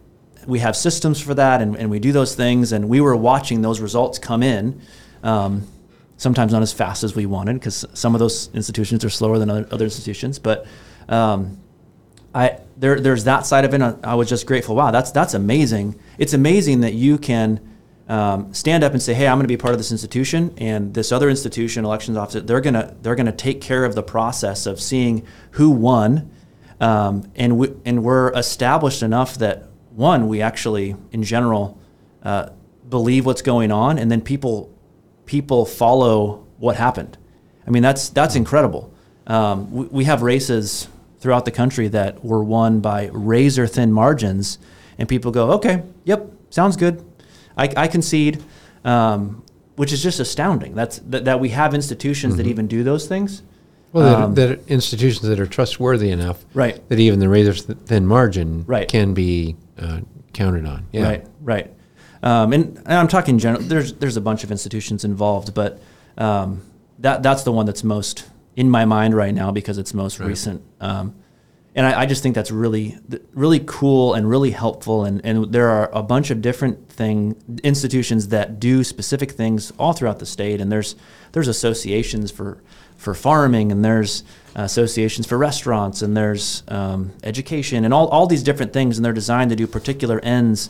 we 0.47 0.60
have 0.60 0.75
systems 0.75 1.19
for 1.19 1.34
that, 1.34 1.62
and, 1.62 1.75
and 1.75 1.89
we 1.89 1.99
do 1.99 2.12
those 2.12 2.34
things. 2.34 2.71
And 2.71 2.88
we 2.88 3.01
were 3.01 3.15
watching 3.15 3.62
those 3.62 3.82
results 3.82 4.19
come 4.19 4.41
in. 4.41 4.82
Um, 5.21 5.67
sometimes 6.19 6.51
not 6.51 6.62
as 6.62 6.73
fast 6.73 7.03
as 7.03 7.15
we 7.15 7.25
wanted 7.25 7.53
because 7.53 7.86
some 7.93 8.13
of 8.13 8.19
those 8.19 8.49
institutions 8.53 9.05
are 9.05 9.10
slower 9.10 9.39
than 9.39 9.49
other, 9.49 9.67
other 9.71 9.86
institutions. 9.86 10.38
But 10.38 10.65
um, 11.08 11.58
I 12.34 12.60
there 12.78 13.00
there's 13.00 13.24
that 13.26 13.46
side 13.46 13.65
of 13.65 13.74
it. 13.74 13.82
I, 14.04 14.15
was 14.15 14.30
just 14.30 14.46
grateful. 14.46 14.76
Wow, 14.76 14.92
that's 14.92 15.12
that's 15.12 15.34
amazing. 15.34 16.00
It's 16.18 16.34
amazing 16.34 16.82
that 16.82 16.94
you 16.94 17.18
can 17.18 17.60
um, 18.08 18.54
stand 18.54 18.84
up 18.84 18.94
and 18.94 19.02
say, 19.02 19.13
"Hey, 19.13 19.28
I'm 19.28 19.38
going 19.38 19.44
to 19.44 19.48
be 19.48 19.58
part 19.58 19.74
of 19.74 19.80
this 19.80 19.92
institution," 19.92 20.54
and 20.58 20.94
this 20.94 21.12
other 21.12 21.30
institution, 21.30 21.86
elections 21.86 22.18
office, 22.18 22.44
they're 22.44 22.62
gonna 22.62 22.96
they're 23.02 23.15
gonna 23.15 23.32
take 23.32 23.62
care 23.62 23.84
of 23.84 23.96
the 23.96 24.04
process 24.04 24.65
of 24.65 24.80
seeing 24.80 25.26
who 25.52 25.72
won, 25.72 26.30
um, 26.80 27.32
and 27.36 27.58
we, 27.58 27.74
and 27.86 28.04
we're 28.04 28.32
established 28.34 29.02
enough 29.04 29.38
that 29.39 29.65
one 29.96 30.28
we 30.28 30.42
actually 30.42 30.96
in 31.12 31.24
general 31.24 31.78
uh, 32.24 32.50
believe 32.89 33.26
what's 33.26 33.42
going 33.42 33.72
on, 33.72 33.98
and 33.98 34.12
then 34.12 34.22
people 34.22 34.72
people 35.26 35.65
follow 35.65 36.46
what 36.58 36.76
happened. 36.76 37.18
I 37.65 37.72
mean, 37.72 37.84
that's 37.84 38.10
that's 38.10 38.36
incredible. 38.36 38.94
Um, 39.28 39.72
we, 39.72 39.86
we 39.86 40.04
have 40.06 40.22
races 40.22 40.88
throughout 41.19 41.45
the 41.45 41.51
country 41.51 41.88
that 41.89 42.23
were 42.23 42.43
won 42.43 42.79
by 42.79 43.10
razor 43.12 43.67
thin 43.67 43.91
margins, 43.91 44.58
and 44.97 45.08
people 45.08 45.32
go, 45.32 45.51
"Okay, 45.53 45.84
yep, 46.03 46.32
sounds 46.49 46.75
good. 46.75 47.03
I, 47.58 47.69
I 47.75 47.88
concede," 47.88 48.43
um, 48.84 49.43
which 49.75 49.91
is 49.93 50.01
just 50.01 50.19
astounding. 50.19 50.75
That's 50.75 50.99
that, 50.99 51.25
that 51.25 51.39
we 51.39 51.49
have 51.49 51.73
institutions 51.73 52.34
mm-hmm. 52.34 52.43
that 52.43 52.47
even 52.47 52.67
do 52.67 52.84
those 52.84 53.08
things. 53.08 53.43
Well, 53.91 54.23
um, 54.23 54.36
that, 54.36 54.67
institutions 54.67 55.27
that 55.27 55.39
are 55.39 55.47
trustworthy 55.47 56.12
enough, 56.12 56.45
right? 56.53 56.88
That 56.89 56.99
even 56.99 57.19
the 57.19 57.29
razor 57.29 57.53
thin 57.53 58.05
margin, 58.05 58.63
right. 58.67 58.88
can 58.88 59.13
be 59.13 59.55
uh, 59.79 60.01
counted 60.34 60.65
on. 60.65 60.88
Yeah. 60.91 61.03
Right, 61.03 61.27
right. 61.41 61.73
Um, 62.21 62.53
and, 62.53 62.77
and, 62.77 62.93
I'm 62.93 63.08
talking 63.08 63.39
general. 63.39 63.63
There's 63.63 63.93
there's 63.93 64.17
a 64.17 64.21
bunch 64.21 64.43
of 64.43 64.51
institutions 64.51 65.05
involved, 65.05 65.53
but 65.53 65.82
um, 66.17 66.62
that 66.99 67.23
that's 67.23 67.43
the 67.43 67.51
one 67.51 67.65
that's 67.65 67.84
most 67.84 68.29
in 68.60 68.69
my 68.69 68.84
mind 68.84 69.15
right 69.15 69.34
now 69.34 69.52
because 69.52 69.78
it's 69.78 69.93
most 69.93 70.19
right. 70.19 70.28
recent. 70.28 70.62
Um, 70.82 71.15
and 71.76 71.86
I, 71.86 72.02
I, 72.02 72.06
just 72.06 72.22
think 72.22 72.36
that's 72.36 72.52
really 72.52 72.98
really 73.34 73.62
cool 73.65 74.13
and 74.13 74.30
really 74.30 74.52
helpful. 74.52 75.06
And, 75.06 75.22
and 75.24 75.54
there 75.54 75.69
are 75.69 75.89
a 75.93 76.04
bunch 76.04 76.30
of 76.30 76.41
different 76.41 76.89
thing 76.89 77.41
institutions 77.63 78.28
that 78.30 78.60
do 78.60 78.84
specific 78.84 79.32
things 79.32 79.72
all 79.80 79.93
throughout 79.93 80.19
the 80.19 80.26
state. 80.26 80.60
And 80.60 80.69
there's 80.69 80.98
there's 81.32 81.48
associations 81.48 82.32
for 82.32 82.62
for 82.98 83.13
farming, 83.13 83.72
and 83.72 83.86
there's 83.86 84.26
associations 84.56 85.26
for 85.26 85.38
restaurants, 85.38 86.02
and 86.02 86.17
there's 86.17 86.63
um, 86.67 87.13
education, 87.24 87.86
and 87.86 87.93
all 87.93 88.10
all 88.10 88.28
these 88.28 88.43
different 88.43 88.74
things. 88.74 88.98
And 88.98 89.06
they're 89.06 89.13
designed 89.13 89.52
to 89.52 89.56
do 89.56 89.67
particular 89.67 90.19
ends 90.19 90.69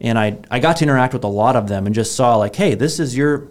and 0.00 0.18
I 0.18 0.38
I 0.50 0.58
got 0.58 0.78
to 0.78 0.84
interact 0.84 1.12
with 1.12 1.22
a 1.22 1.28
lot 1.28 1.54
of 1.54 1.68
them 1.68 1.86
and 1.86 1.94
just 1.94 2.16
saw 2.16 2.34
like, 2.34 2.56
hey, 2.56 2.74
this 2.74 2.98
is 2.98 3.16
your 3.16 3.46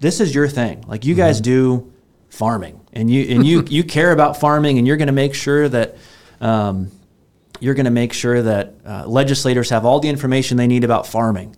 this 0.00 0.18
is 0.18 0.34
your 0.34 0.48
thing. 0.48 0.82
Like 0.88 1.04
you 1.04 1.14
mm-hmm. 1.14 1.20
guys 1.20 1.40
do 1.40 1.91
farming, 2.32 2.80
and 2.94 3.10
you 3.10 3.36
and 3.36 3.46
you 3.46 3.62
you 3.68 3.84
care 3.84 4.10
about 4.10 4.40
farming, 4.40 4.78
and 4.78 4.86
you're 4.86 4.96
going 4.96 5.06
to 5.06 5.12
make 5.12 5.34
sure 5.34 5.68
that. 5.68 5.96
Um, 6.40 6.90
you're 7.60 7.74
going 7.74 7.84
to 7.84 7.92
make 7.92 8.12
sure 8.12 8.42
that 8.42 8.74
uh, 8.84 9.06
legislators 9.06 9.70
have 9.70 9.84
all 9.84 10.00
the 10.00 10.08
information 10.08 10.56
they 10.56 10.66
need 10.66 10.82
about 10.82 11.06
farming, 11.06 11.54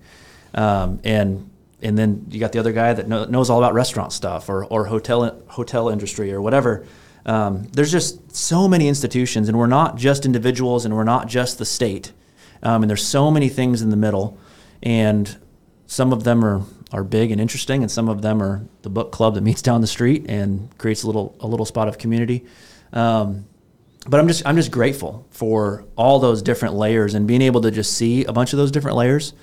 um, 0.53 1.01
and 1.03 1.51
and 1.81 1.97
then 1.97 2.27
you 2.29 2.39
got 2.39 2.53
the 2.53 2.59
other 2.59 2.73
guy 2.73 2.93
that 2.93 3.09
know, 3.09 3.25
knows 3.25 3.49
all 3.49 3.57
about 3.57 3.73
restaurant 3.73 4.13
stuff 4.13 4.51
or, 4.51 4.67
or 4.67 4.85
hotel 4.85 5.43
hotel 5.49 5.89
industry 5.89 6.31
or 6.31 6.43
whatever. 6.43 6.85
Um, 7.25 7.63
there's 7.73 7.91
just 7.91 8.37
so 8.37 8.69
many 8.69 8.87
institutions, 8.87 9.49
and 9.49 9.59
we're 9.59 9.67
not 9.67 9.97
just 9.97 10.27
individuals, 10.27 10.85
and 10.85 10.95
we're 10.95 11.05
not 11.05 11.27
just 11.27 11.57
the 11.57 11.65
state. 11.65 12.13
Um, 12.63 12.83
and 12.83 12.91
there's 12.91 13.07
so 13.07 13.31
many 13.31 13.49
things 13.49 13.81
in 13.81 13.89
the 13.89 13.97
middle, 13.97 14.39
and 14.83 15.35
some 15.87 16.13
of 16.13 16.25
them 16.25 16.45
are 16.45 16.61
are 16.95 17.03
big 17.03 17.33
and 17.33 17.41
interesting, 17.41 17.83
and 17.83 17.91
some 17.91 18.09
of 18.09 18.23
them 18.23 18.41
are 18.41 18.63
the 18.83 18.89
book 18.89 19.11
club 19.11 19.35
that 19.35 19.41
meets 19.41 19.61
down 19.61 19.81
the 19.81 19.87
street 19.87 20.27
and 20.29 20.71
creates 20.79 21.03
a 21.03 21.07
little 21.07 21.37
a 21.41 21.47
little 21.47 21.67
spot 21.67 21.89
of 21.89 21.99
community. 21.99 22.45
Um, 22.93 23.47
but 24.07 24.21
I'm 24.21 24.29
just 24.29 24.47
I'm 24.47 24.55
just 24.55 24.71
grateful 24.71 25.27
for 25.31 25.85
all 25.97 26.21
those 26.21 26.41
different 26.41 26.75
layers 26.75 27.15
and 27.15 27.27
being 27.27 27.43
able 27.43 27.63
to 27.63 27.73
just 27.73 27.95
see 27.95 28.25
a 28.25 28.33
bunch 28.33 28.53
of 28.53 28.59
those 28.59 28.71
different 28.71 28.97
layers 28.97 29.35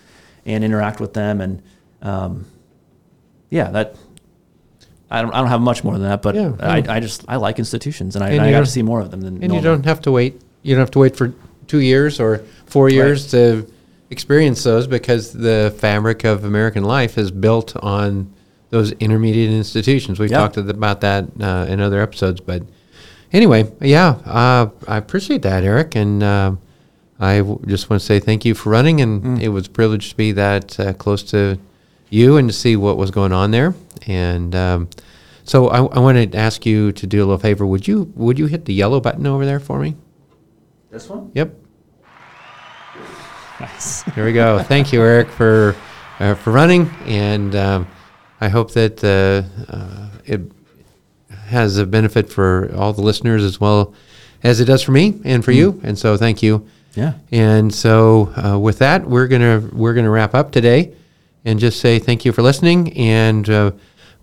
and 0.45 0.63
interact 0.63 1.01
with 1.01 1.13
them 1.13 1.41
and 1.41 1.61
um, 2.01 2.45
yeah 3.49 3.69
that 3.71 3.95
I 5.09 5.21
don't, 5.21 5.33
I 5.33 5.39
don't 5.39 5.49
have 5.49 5.61
much 5.61 5.83
more 5.83 5.93
than 5.93 6.03
that 6.03 6.21
but 6.21 6.35
yeah, 6.35 6.53
I, 6.59 6.83
I 6.87 6.99
just 6.99 7.25
I 7.27 7.35
like 7.35 7.59
institutions 7.59 8.15
and 8.15 8.23
I, 8.23 8.29
and 8.29 8.41
I 8.41 8.51
got 8.51 8.61
to 8.61 8.65
see 8.65 8.81
more 8.81 9.01
of 9.01 9.11
them 9.11 9.21
than 9.21 9.35
and 9.35 9.41
normal. 9.47 9.57
you 9.57 9.63
don't 9.63 9.85
have 9.85 10.01
to 10.01 10.11
wait 10.11 10.41
you 10.61 10.75
don't 10.75 10.81
have 10.81 10.91
to 10.91 10.99
wait 10.99 11.17
for 11.17 11.33
two 11.67 11.81
years 11.81 12.19
or 12.19 12.39
four 12.67 12.87
years 12.89 13.25
right. 13.25 13.31
to 13.31 13.73
experience 14.11 14.63
those 14.63 14.85
because 14.85 15.33
the 15.33 15.73
fabric 15.77 16.23
of 16.23 16.43
American 16.43 16.83
life 16.83 17.17
is 17.17 17.31
built 17.31 17.75
on 17.77 18.31
those 18.69 18.91
intermediate 18.93 19.51
institutions. 19.51 20.19
We've 20.19 20.29
talked 20.29 20.57
about 20.57 21.01
that 21.01 21.25
uh, 21.39 21.65
in 21.67 21.81
other 21.81 22.01
episodes, 22.01 22.39
but 22.39 22.63
anyway, 23.33 23.71
yeah, 23.81 24.19
uh, 24.25 24.69
I 24.87 24.97
appreciate 24.97 25.41
that, 25.41 25.63
Eric, 25.63 25.95
and 25.95 26.21
uh, 26.21 26.55
I 27.19 27.39
w- 27.39 27.59
just 27.65 27.89
want 27.89 28.01
to 28.01 28.05
say 28.05 28.19
thank 28.19 28.45
you 28.45 28.53
for 28.53 28.69
running, 28.69 29.01
and 29.01 29.23
mm. 29.23 29.41
it 29.41 29.49
was 29.49 29.67
a 29.67 29.69
privilege 29.69 30.11
to 30.11 30.15
be 30.15 30.31
that 30.33 30.79
uh, 30.79 30.93
close 30.93 31.23
to 31.31 31.57
you 32.09 32.37
and 32.37 32.49
to 32.49 32.53
see 32.53 32.75
what 32.75 32.97
was 32.97 33.11
going 33.11 33.31
on 33.33 33.51
there, 33.51 33.73
and. 34.05 34.53
Um, 34.53 34.89
so 35.43 35.69
I, 35.69 35.79
I 35.79 35.99
wanted 35.99 36.33
to 36.33 36.37
ask 36.37 36.65
you 36.65 36.91
to 36.91 37.07
do 37.07 37.17
a 37.17 37.25
little 37.25 37.39
favor. 37.39 37.65
Would 37.65 37.87
you 37.87 38.13
would 38.15 38.37
you 38.37 38.45
hit 38.45 38.65
the 38.65 38.73
yellow 38.73 39.01
button 39.01 39.25
over 39.25 39.43
there 39.43 39.59
for 39.59 39.79
me? 39.79 39.95
This 40.91 41.09
one? 41.09 41.31
Yep. 41.33 41.60
Nice. 43.61 44.01
Here 44.15 44.25
we 44.25 44.33
go. 44.33 44.63
Thank 44.63 44.91
you, 44.91 45.01
Eric, 45.03 45.29
for 45.29 45.75
uh, 46.19 46.33
for 46.33 46.51
running, 46.51 46.89
and 47.05 47.55
um, 47.55 47.87
I 48.39 48.49
hope 48.49 48.71
that 48.73 49.03
uh, 49.03 49.71
uh, 49.71 50.09
it 50.25 50.41
has 51.45 51.77
a 51.77 51.85
benefit 51.85 52.27
for 52.27 52.73
all 52.75 52.91
the 52.91 53.03
listeners 53.03 53.43
as 53.43 53.61
well 53.61 53.93
as 54.41 54.59
it 54.59 54.65
does 54.65 54.81
for 54.81 54.93
me 54.93 55.21
and 55.23 55.45
for 55.45 55.51
mm. 55.51 55.57
you. 55.57 55.81
And 55.83 55.97
so, 55.97 56.17
thank 56.17 56.41
you. 56.41 56.67
Yeah. 56.95 57.13
And 57.31 57.71
so, 57.71 58.33
uh, 58.35 58.57
with 58.57 58.79
that, 58.79 59.07
we're 59.07 59.27
gonna 59.27 59.59
we're 59.71 59.93
gonna 59.93 60.09
wrap 60.09 60.33
up 60.33 60.51
today, 60.51 60.95
and 61.45 61.59
just 61.59 61.79
say 61.79 61.99
thank 61.99 62.25
you 62.25 62.31
for 62.31 62.41
listening. 62.41 62.91
And 62.97 63.47
uh, 63.47 63.71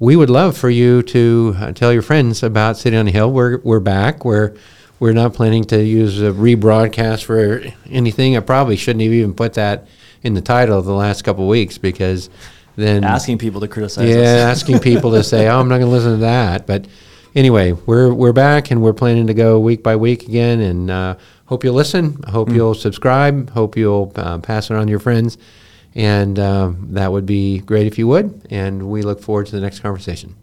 we 0.01 0.16
would 0.16 0.31
love 0.31 0.59
for 0.59 0.68
you 0.68 1.03
to 1.05 1.55
uh, 1.59 1.72
tell 1.72 1.92
your 1.92 2.03
friends 2.03 2.42
about 2.42 2.77
City 2.77 2.96
on 2.96 3.07
the 3.07 3.12
Hill. 3.12 3.31
We're 3.31 3.59
we're 3.59 3.79
back. 3.79 4.24
We're 4.24 4.57
we're 5.00 5.12
not 5.12 5.34
planning 5.34 5.64
to 5.64 5.82
use 5.82 6.20
a 6.20 6.32
rebroadcast 6.32 7.24
for 7.24 7.62
anything. 7.88 8.37
I 8.37 8.40
probably 8.40 8.76
shouldn't 8.76 9.02
have 9.02 9.12
even 9.12 9.34
put 9.34 9.54
that 9.54 9.87
in 10.22 10.34
the 10.34 10.40
title 10.40 10.78
of 10.78 10.84
the 10.84 10.94
last 10.94 11.22
couple 11.22 11.44
of 11.44 11.48
weeks 11.48 11.78
because 11.78 12.28
then 12.76 13.04
asking 13.04 13.38
people 13.38 13.61
to 13.61 13.68
criticize. 13.68 14.08
Yeah, 14.08 14.16
asking 14.50 14.80
people 14.80 15.12
to 15.12 15.22
say, 15.22 15.48
"Oh, 15.48 15.61
I'm 15.61 15.68
not 15.68 15.78
going 15.78 15.90
to 15.90 15.96
listen 15.96 16.12
to 16.12 16.18
that." 16.18 16.66
But 16.66 16.87
anyway, 17.34 17.72
we're 17.72 18.12
we're 18.12 18.32
back 18.32 18.70
and 18.70 18.82
we're 18.82 18.92
planning 18.92 19.26
to 19.28 19.34
go 19.34 19.58
week 19.61 19.82
by 19.82 19.96
week 19.96 20.24
again. 20.24 20.61
And 20.61 20.90
uh, 20.90 21.16
hope 21.46 21.64
you'll 21.64 21.74
listen. 21.74 22.22
Hope 22.24 22.48
mm. 22.48 22.56
you'll 22.56 22.74
subscribe. 22.74 23.50
Hope 23.50 23.76
you'll 23.76 24.12
uh, 24.16 24.38
pass 24.38 24.70
it 24.70 24.74
on 24.74 24.87
to 24.87 24.90
your 24.90 25.00
friends. 25.00 25.38
And 25.94 26.38
um, 26.38 26.88
that 26.90 27.11
would 27.11 27.26
be 27.26 27.58
great 27.61 27.87
if 27.87 27.98
you 27.98 28.06
would. 28.06 28.46
And 28.50 28.88
we 28.88 29.02
look 29.02 29.20
forward 29.20 29.46
to 29.46 29.52
the 29.52 29.61
next 29.61 29.80
conversation. 29.80 30.37